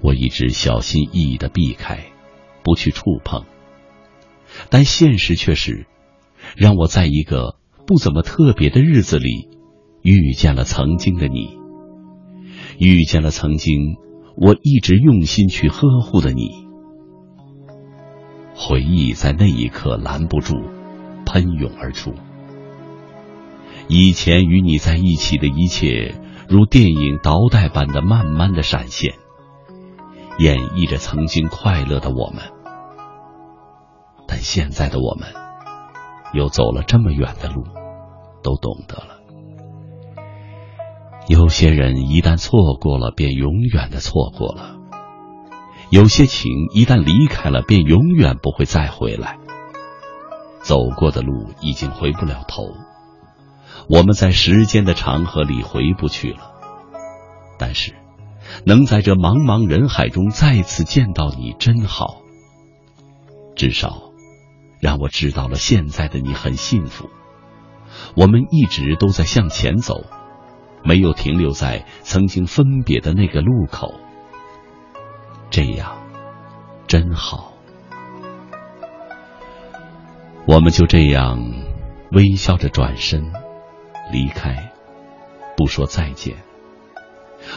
[0.00, 2.04] 我一直小心翼翼的避开，
[2.62, 3.44] 不去触碰。
[4.70, 5.86] 但现实却是，
[6.56, 7.56] 让我在一个
[7.86, 9.48] 不怎么特别的日子里，
[10.02, 11.58] 遇见了曾经的你，
[12.78, 13.96] 遇见了曾经
[14.36, 16.66] 我一直用心去呵护的你。
[18.54, 20.54] 回忆在那一刻拦不住，
[21.28, 22.14] 喷涌而出。
[23.86, 26.14] 以前与你在一起的一切，
[26.48, 29.14] 如电影倒带般的慢慢的闪现，
[30.38, 32.42] 演绎着曾经快乐的我们。
[34.26, 35.28] 但现在的我们，
[36.32, 37.64] 又走了这么远的路，
[38.42, 39.18] 都懂得了。
[41.28, 44.78] 有些人一旦错过了，便永远的错过了；
[45.90, 49.38] 有些情一旦离开了，便永远不会再回来。
[50.62, 52.74] 走过的路已经回不了头，
[53.88, 56.52] 我们在时间的长河里回不去了。
[57.58, 57.94] 但是，
[58.64, 62.22] 能在这茫茫人海中再次见到你，真好。
[63.56, 64.08] 至少。
[64.80, 67.10] 让我知道了，现在的你很幸福。
[68.14, 70.04] 我们一直都在向前走，
[70.84, 73.94] 没有停留在曾经分别的那个路口。
[75.50, 75.98] 这样
[76.86, 77.54] 真好。
[80.48, 81.52] 我们就这样
[82.10, 83.34] 微笑着转身
[84.10, 84.72] 离开，
[85.58, 86.36] 不说再见，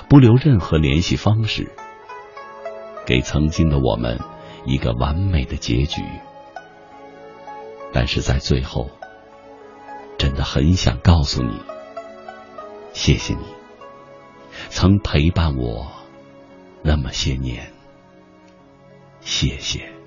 [0.09, 1.71] 不留任何联系方式，
[3.05, 4.19] 给曾经的我们
[4.65, 6.03] 一个完美的结局。
[7.93, 8.89] 但是在最后，
[10.17, 11.61] 真的很想告诉你，
[12.91, 13.45] 谢谢你，
[14.67, 15.89] 曾陪伴我
[16.83, 17.71] 那么些年，
[19.21, 20.00] 谢谢。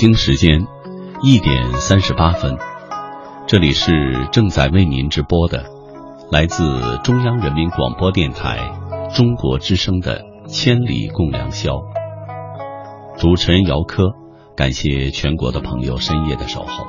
[0.00, 0.66] 北京时间
[1.22, 2.56] 一点三十八分，
[3.46, 3.92] 这里是
[4.32, 5.66] 正在为您直播的，
[6.32, 6.64] 来自
[7.04, 8.72] 中央人民广播电台
[9.12, 11.72] 中国之声的《千里共良宵》。
[13.18, 14.04] 主持人姚科，
[14.56, 16.86] 感谢全国的朋友深夜的守候。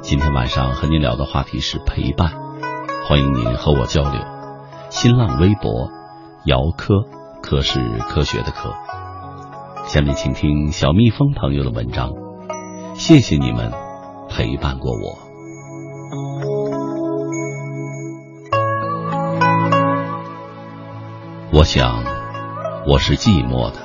[0.00, 2.30] 今天晚上和您聊的话题是陪伴，
[3.08, 4.22] 欢迎您和我交流。
[4.88, 5.90] 新浪微博
[6.44, 6.94] 姚科，
[7.42, 8.72] 科是科学的科。
[9.88, 12.12] 下面请听小蜜蜂朋友的文章，
[12.94, 13.72] 谢谢你们
[14.28, 15.18] 陪伴过我。
[21.50, 22.04] 我想，
[22.86, 23.78] 我是寂寞的，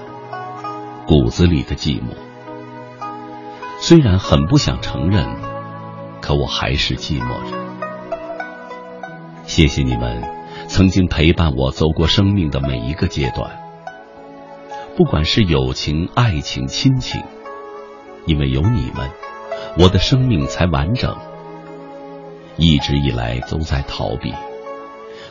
[1.08, 2.10] 骨子里的寂寞。
[3.80, 5.26] 虽然很不想承认，
[6.20, 7.58] 可我还是寂寞着。
[9.46, 10.22] 谢谢你们
[10.68, 13.62] 曾经陪伴我走过生命的每一个阶段。
[14.95, 17.24] 不管是友情、爱情、亲情，
[18.28, 19.10] 因为有你们，
[19.80, 21.18] 我的生命才完整。
[22.57, 24.32] 一直以来都在逃避，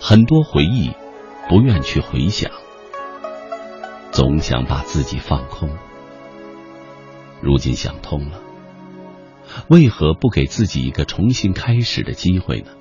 [0.01, 0.91] 很多回忆
[1.49, 2.51] 不愿去回想，
[4.11, 5.71] 总想把自己放空。
[7.41, 8.41] 如今想通了，
[9.69, 12.73] 为何不给自己一个重新开始的机会呢？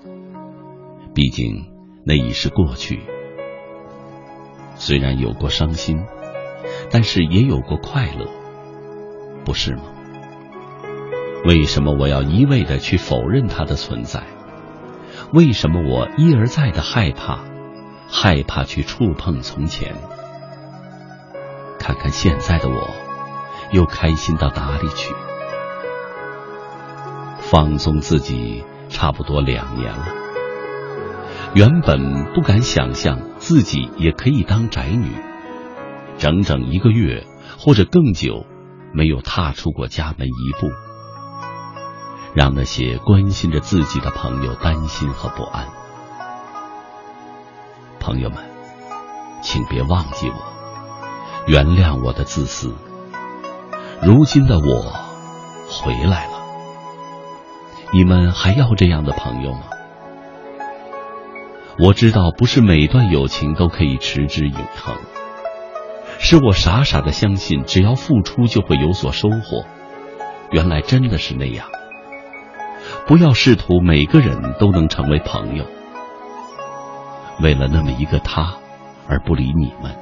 [1.14, 1.72] 毕竟
[2.04, 3.02] 那已是过去，
[4.74, 6.04] 虽然有过伤心。
[6.92, 8.28] 但是也有过快乐，
[9.46, 9.84] 不是吗？
[11.46, 14.24] 为什么我要一味的去否认它的存在？
[15.34, 17.40] 为什么我一而再的害怕，
[18.10, 19.96] 害怕去触碰从前？
[21.80, 22.90] 看看现在的我，
[23.72, 25.16] 又开心到哪里去？
[27.40, 30.06] 放纵自己差不多两年了，
[31.56, 35.16] 原本不敢想象自己也可以当宅女。
[36.22, 37.26] 整整一个月
[37.58, 38.46] 或者更久，
[38.94, 40.68] 没有踏出过家门一步，
[42.36, 45.68] 让那些关心着自己的朋友担心和不安。
[48.00, 48.38] 朋友们，
[49.42, 50.36] 请别忘记我，
[51.48, 52.76] 原谅我的自私。
[54.04, 54.94] 如今的我
[55.72, 56.34] 回来了，
[57.94, 59.62] 你们还要这样的朋友吗？
[61.80, 64.96] 我知道不是每段友情都可以持之以恒，
[66.24, 69.66] 是我傻傻的相信，只要付出就会有所收获。
[70.52, 71.68] 原来真的是那样。
[73.08, 75.66] 不要试图每个人都能成为朋友，
[77.42, 78.54] 为了那么一个他
[79.08, 79.96] 而不理你们。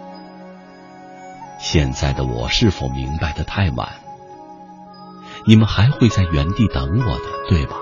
[1.57, 3.89] 现在的我是否明白的太晚？
[5.47, 7.77] 你们还会在原地等我的，对吧？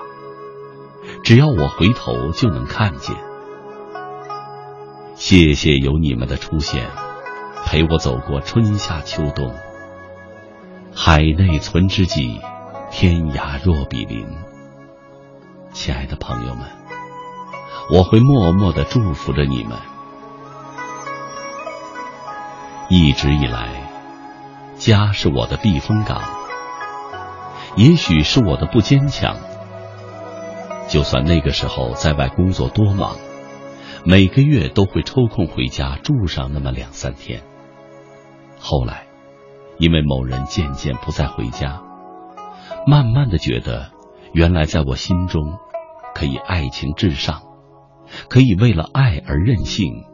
[1.24, 3.16] 只要我回头就能看见。
[5.16, 6.86] 谢谢有你们的出现，
[7.66, 9.54] 陪我走过春夏秋冬。
[10.94, 12.40] 海内存知己，
[12.90, 14.26] 天涯若比邻。
[15.72, 16.66] 亲爱的朋友们，
[17.92, 19.78] 我会默默的祝福着你们。
[22.88, 23.68] 一直以来，
[24.76, 26.22] 家是我的避风港。
[27.76, 29.36] 也许是我的不坚强，
[30.88, 33.16] 就算那个时候在外工作多忙。
[34.04, 37.42] 每个月都会抽空回家住上那么两三天。
[38.58, 39.06] 后来，
[39.78, 41.82] 因为某人渐渐不再回家，
[42.86, 43.90] 慢慢的觉得，
[44.32, 45.58] 原来在我心中，
[46.14, 47.42] 可以爱情至上，
[48.28, 50.04] 可以为了爱而任性，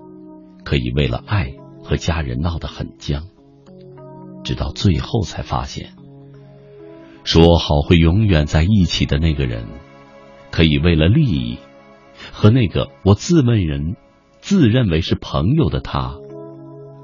[0.64, 3.24] 可以为了爱和家人闹得很僵。
[4.44, 5.94] 直到最后才发现，
[7.24, 9.66] 说好会永远在一起的那个人，
[10.50, 11.58] 可以为了利益。
[12.32, 13.96] 和那个我自问人、
[14.40, 16.16] 自认为是朋友的他，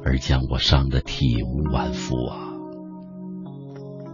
[0.04, 2.36] 而将我伤得体无完肤啊！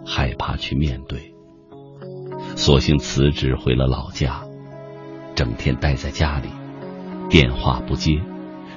[0.05, 1.35] 害怕去面对，
[2.55, 4.43] 索性辞职回了老家，
[5.35, 6.49] 整天待在家里，
[7.29, 8.21] 电话不接，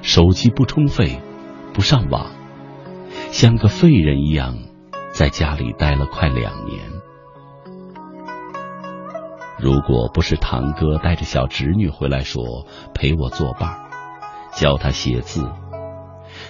[0.02, 1.20] 手机不充费，
[1.72, 2.26] 不上网，
[3.30, 4.56] 像个废人一样，
[5.12, 6.80] 在家里待了快两年。
[9.58, 13.90] 如果不是堂哥带着小侄女回来说陪我作伴，
[14.54, 15.52] 教他写字，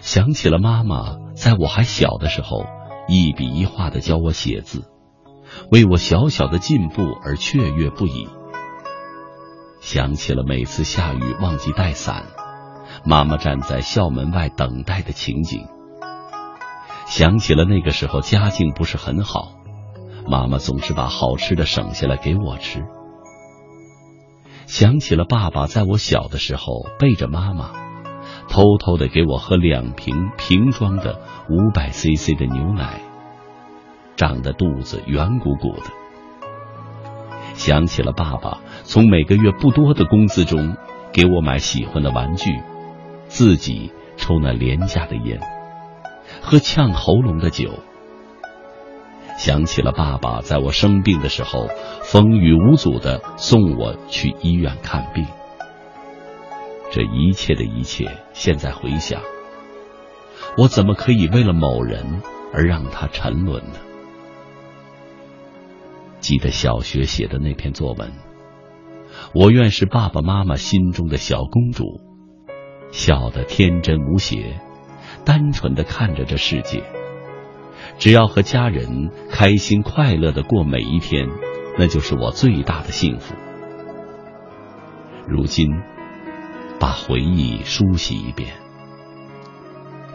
[0.00, 2.64] 想起了妈妈在我还小的时候
[3.08, 4.84] 一笔一画的教我写字，
[5.70, 8.28] 为我小小的进步而雀跃不已。
[9.80, 12.26] 想起了每次下雨忘记带伞，
[13.04, 15.66] 妈妈站在校门外等待的情景。
[17.06, 19.54] 想起了那个时候家境不是很好，
[20.28, 22.84] 妈妈总是把好吃的省下来给我吃。
[24.66, 27.72] 想起了爸爸在我小的时候背着妈妈，
[28.50, 33.00] 偷偷的给我喝两瓶瓶装的五百 CC 的牛奶，
[34.16, 35.84] 胀得肚子圆鼓鼓的。
[37.54, 40.76] 想起了爸爸从每个月不多的工资中
[41.12, 42.60] 给我买喜欢的玩具，
[43.28, 45.40] 自己抽那廉价的烟，
[46.42, 47.70] 喝呛喉咙的酒。
[49.38, 51.68] 想起了爸爸在我生病的时候
[52.02, 55.24] 风雨无阻的送我去医院看病，
[56.90, 59.22] 这一切的一切，现在回想，
[60.56, 62.20] 我怎么可以为了某人
[62.52, 63.78] 而让他沉沦呢？
[66.18, 68.12] 记得小学写的那篇作文，
[69.34, 71.84] 我愿是爸爸妈妈心中的小公主，
[72.90, 74.60] 笑得天真无邪，
[75.24, 76.82] 单纯的看着这世界。
[77.98, 81.28] 只要和家人开心快乐的过每一天，
[81.78, 83.34] 那就是我最大的幸福。
[85.28, 85.70] 如今，
[86.80, 88.54] 把回忆梳洗一遍，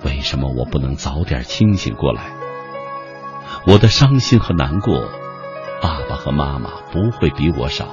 [0.03, 2.33] 为什么我不能早点清醒过来？
[3.67, 5.07] 我的伤心和难过，
[5.81, 7.87] 爸爸和妈妈不会比我少。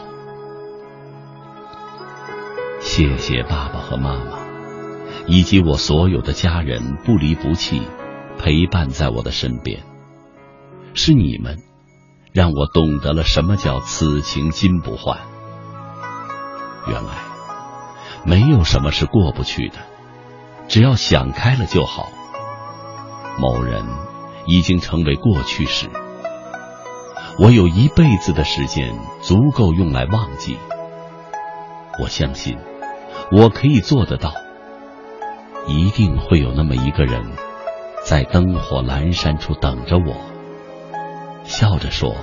[2.80, 4.38] 谢谢爸爸和妈妈，
[5.26, 7.82] 以及我所有的家人不离不弃。
[8.38, 9.84] 陪伴在我的身边，
[10.94, 11.58] 是你们
[12.32, 15.20] 让我懂得了什么叫此情金不换。
[16.88, 17.10] 原来
[18.24, 19.78] 没有什么是过不去的，
[20.68, 22.08] 只要想开了就好。
[23.38, 23.84] 某人
[24.46, 25.88] 已经成为过去时，
[27.38, 30.58] 我有一辈子的时间足够用来忘记。
[32.00, 32.58] 我相信
[33.30, 34.32] 我可以做得到，
[35.66, 37.24] 一定会有那么一个人。
[38.04, 40.16] 在灯火阑珊处等着我，
[41.44, 42.16] 笑着说：“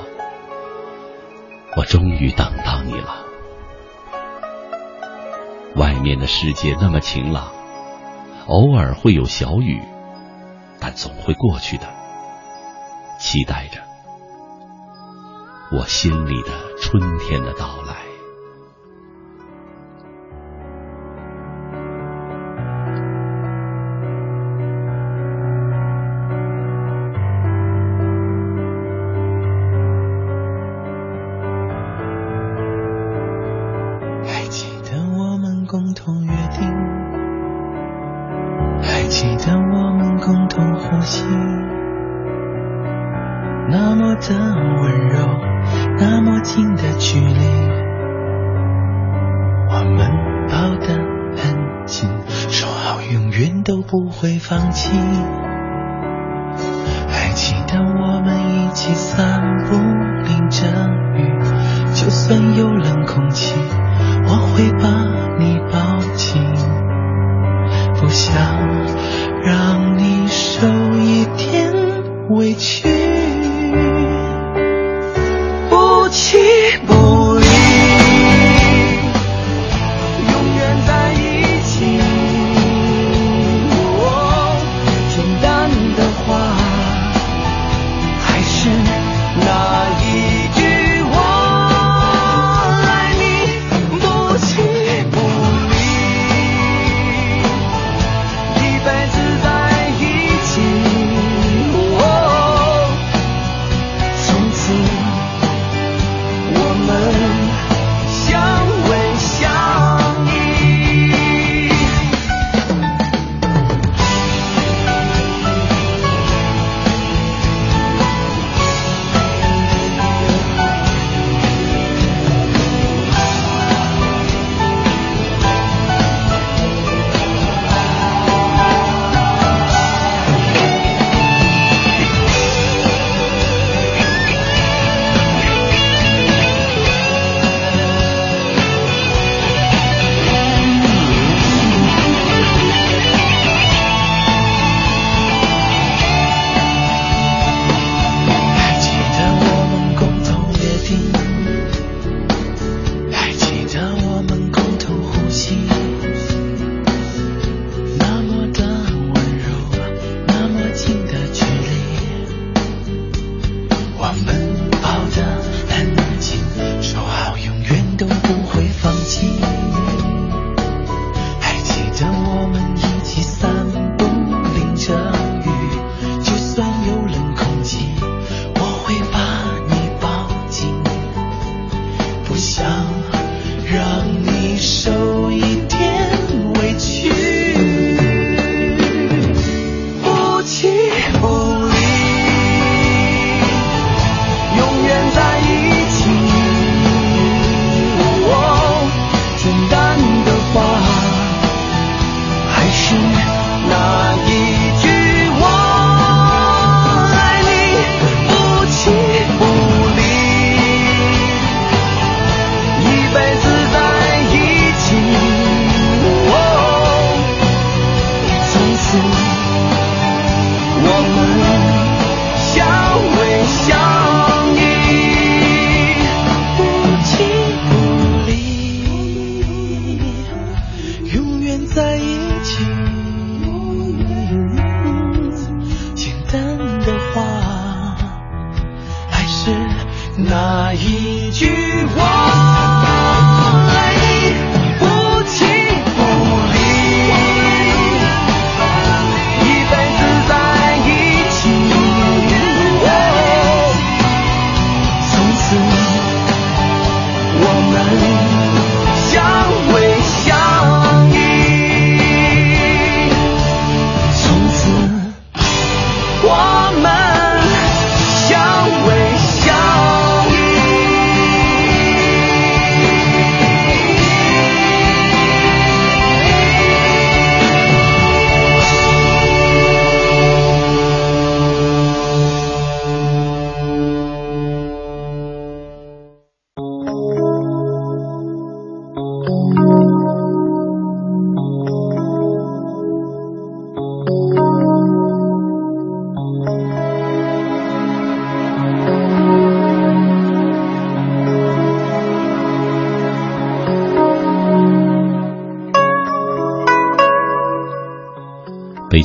[1.77, 3.23] 我终于等到你了。”
[5.75, 7.51] 外面的世界那么晴朗，
[8.47, 9.81] 偶尔会有小雨，
[10.79, 11.87] 但总会过去的。
[13.19, 13.81] 期待着
[15.71, 16.49] 我心里的
[16.81, 17.98] 春天的到来。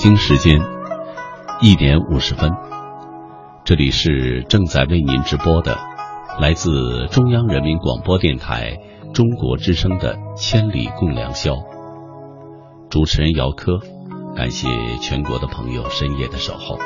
[0.04, 0.60] 北京时间
[1.62, 2.50] 一点五十分
[3.64, 5.78] 这里是正在为您直播的
[6.38, 8.76] 来自中央人民广播电台
[9.14, 11.54] 中国之声的千里共良宵
[12.90, 13.80] 主持人姚科
[14.36, 14.68] 感谢
[15.00, 16.78] 全国的朋友深夜的守候。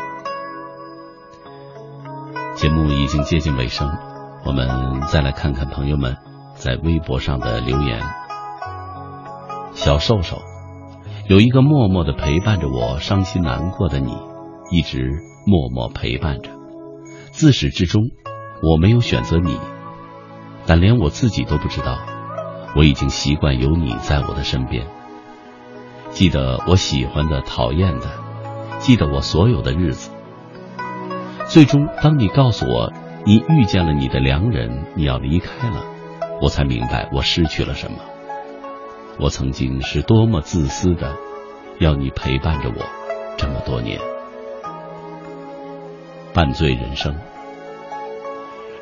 [2.54, 3.90] 节目已经接近尾声
[4.44, 6.16] 我们再来看看朋友们
[6.54, 8.00] 在微博上的留言。
[9.74, 10.40] 小瘦瘦
[11.28, 14.16] 有一个默默的陪伴着我伤心难过的你，
[14.70, 15.12] 一直
[15.44, 16.50] 默默陪伴着。
[17.32, 18.04] 自始至终，
[18.62, 19.58] 我没有选择你，
[20.64, 21.98] 但连我自己都不知道，
[22.74, 24.86] 我已经习惯有你在我的身边。
[26.08, 28.06] 记得我喜欢的、讨厌的，
[28.78, 30.10] 记得我所有的日子。
[31.46, 32.90] 最终，当你告诉我
[33.26, 35.84] 你遇见了你的良人，你要离开了，
[36.40, 37.98] 我才明白我失去了什么。
[39.20, 41.16] 我曾经是多么自私的，
[41.80, 42.84] 要你陪伴着我
[43.36, 43.98] 这么多年。
[46.32, 47.16] 半醉人生，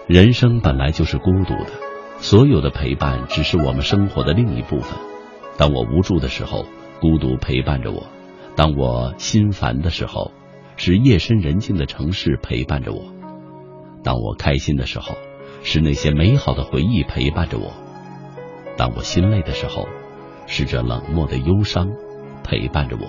[0.07, 1.71] 人生本来就是孤独的，
[2.19, 4.99] 所有的陪伴只是我们生活的另一部分。
[5.57, 6.67] 当我无助的时候，
[7.01, 8.03] 孤独陪伴着我；
[8.57, 10.33] 当我心烦的时候，
[10.77, 13.05] 是夜深人静的城市陪伴着我；
[14.05, 15.15] 当我开心的时候，
[15.63, 17.73] 是那些美好的回忆陪伴着我；
[18.77, 19.89] 当我心累的时候，
[20.47, 21.89] 是这冷漠的忧伤
[22.43, 23.07] 陪伴着我。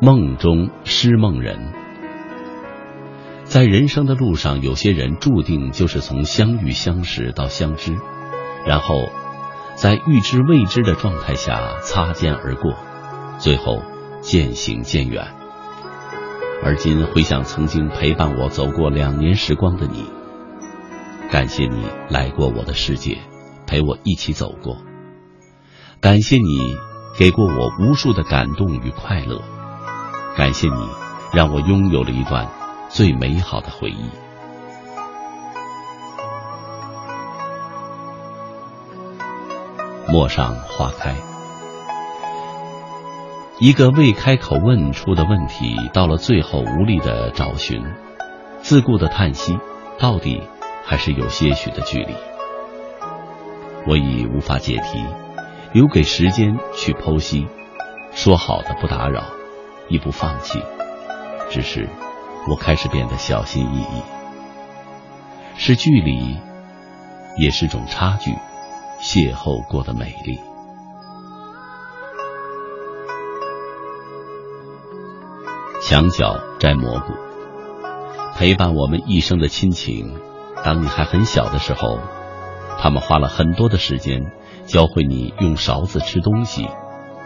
[0.00, 1.72] 梦中失梦人，
[3.44, 7.96] 在人生的路上，有些人注定就是从相遇、相识到相知，
[8.66, 9.08] 然后
[9.76, 12.74] 在预知未知的状态下擦肩而过，
[13.38, 13.80] 最后
[14.20, 15.26] 渐行渐远。
[16.62, 20.04] 而今回想曾经陪伴我走过两年时光的你，
[21.30, 23.18] 感谢你来过我的世界。
[23.66, 24.76] 陪我一起走过，
[26.00, 26.76] 感谢你
[27.18, 29.40] 给过我无数的感动与快乐，
[30.36, 30.88] 感谢你
[31.32, 32.48] 让我拥有了一段
[32.88, 34.04] 最美好的回忆。
[40.06, 41.16] 陌上花开，
[43.58, 47.82] 一个未开口问出的问题，到了最后无力的找寻，
[48.60, 49.58] 自顾的叹息，
[49.98, 50.40] 到底
[50.84, 52.14] 还是有些许的距离。
[53.86, 55.04] 我已无法解题，
[55.72, 57.46] 留给时间去剖析。
[58.12, 59.24] 说好的不打扰，
[59.88, 60.62] 亦不放弃，
[61.50, 61.88] 只是
[62.48, 64.02] 我开始变得小心翼翼。
[65.56, 66.36] 是距离，
[67.36, 68.30] 也是种差距。
[69.02, 70.38] 邂逅过的美丽，
[75.82, 77.12] 墙角摘蘑菇，
[78.34, 80.18] 陪伴我们一生的亲情。
[80.64, 81.98] 当你还很小的时候。
[82.78, 84.32] 他们花了很多的时间
[84.66, 86.68] 教会你用勺子吃东西，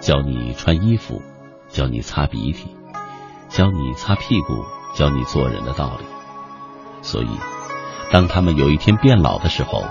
[0.01, 1.21] 教你穿衣服，
[1.69, 2.69] 教你擦鼻涕，
[3.49, 4.65] 教你擦屁股，
[4.95, 6.05] 教你做人的道理。
[7.03, 7.29] 所以，
[8.11, 9.85] 当他们有一天变老的时候，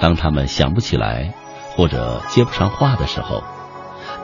[0.00, 1.34] 当他们想不起来
[1.76, 3.42] 或者接不上话的时候，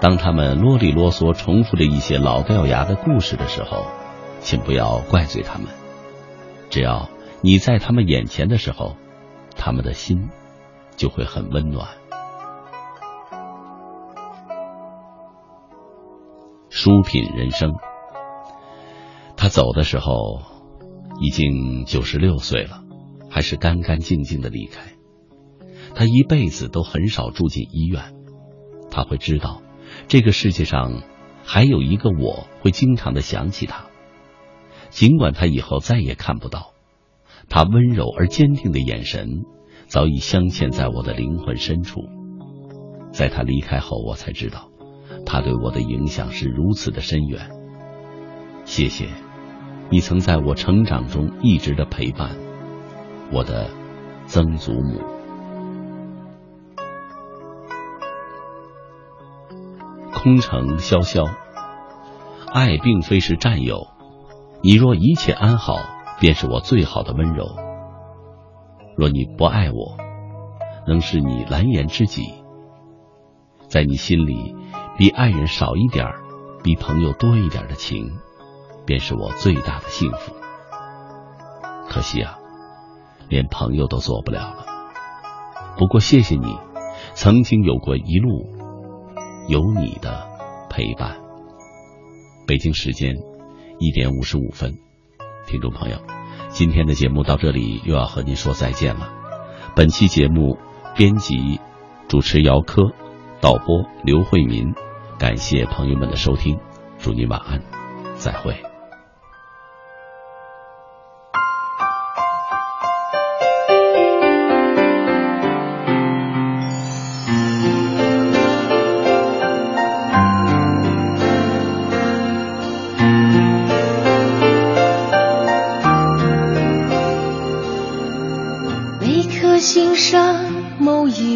[0.00, 3.86] 当他们啰里啰嗦重复着一些老掉牙的故事的时候，
[4.40, 5.68] 请不要怪罪他们。
[6.70, 7.08] 只要
[7.40, 8.96] 你在他们眼前的时候，
[9.56, 10.28] 他们的心。
[10.96, 11.88] 就会很温暖。
[16.68, 17.72] 书品人生，
[19.36, 20.42] 他走的时候
[21.20, 22.82] 已经九十六岁了，
[23.30, 24.92] 还是干干净净的离开。
[25.94, 28.14] 他一辈子都很少住进医院，
[28.90, 29.62] 他会知道
[30.08, 31.02] 这个世界上
[31.44, 33.86] 还有一个我会经常的想起他，
[34.90, 36.72] 尽管他以后再也看不到
[37.48, 39.44] 他温柔而坚定的眼神。
[39.86, 42.00] 早已镶嵌在我的灵魂深处，
[43.12, 44.68] 在他离开后，我才知道，
[45.24, 47.48] 他对我的影响是如此的深远。
[48.64, 49.08] 谢谢，
[49.90, 52.36] 你曾在我成长中一直的陪伴，
[53.30, 53.68] 我的
[54.26, 55.00] 曾祖母。
[60.12, 61.24] 空城萧萧，
[62.50, 63.86] 爱并非是占有，
[64.62, 65.76] 你若一切安好，
[66.18, 67.44] 便是我最好的温柔。
[68.96, 69.96] 若你不爱我，
[70.86, 72.22] 能是你蓝颜知己，
[73.68, 74.54] 在你心里，
[74.96, 76.06] 比爱人少一点
[76.62, 78.18] 比朋友多一点的情，
[78.86, 80.34] 便是我最大的幸福。
[81.88, 82.38] 可惜啊，
[83.28, 84.64] 连朋友都做不了了。
[85.76, 86.56] 不过谢谢你，
[87.14, 88.46] 曾经有过一路
[89.48, 90.28] 有你的
[90.70, 91.16] 陪伴。
[92.46, 93.16] 北京时间
[93.78, 94.74] 一点五十五分，
[95.46, 95.96] 听众朋友。
[96.54, 99.10] 今天的节目到这里又要和您说再见了。
[99.74, 100.56] 本期节目
[100.96, 101.58] 编辑、
[102.06, 102.92] 主持姚科，
[103.40, 104.72] 导播刘慧民，
[105.18, 106.56] 感谢朋友们的收听，
[106.96, 107.60] 祝您晚安，
[108.14, 108.73] 再会。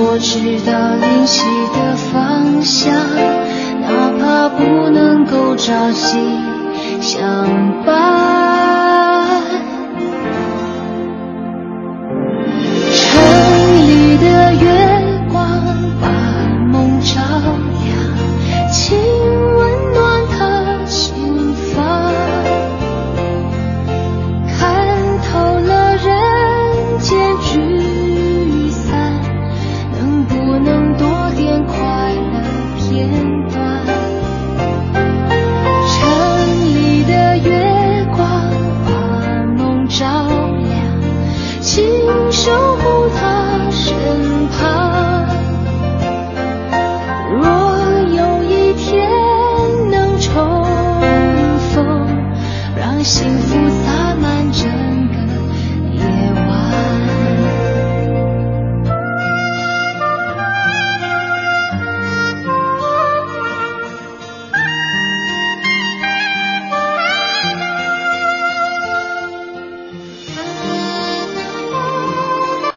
[0.00, 1.42] 我知道灵犀
[1.74, 2.94] 的方向，
[3.80, 6.16] 哪怕不能够朝夕
[7.00, 8.47] 相伴。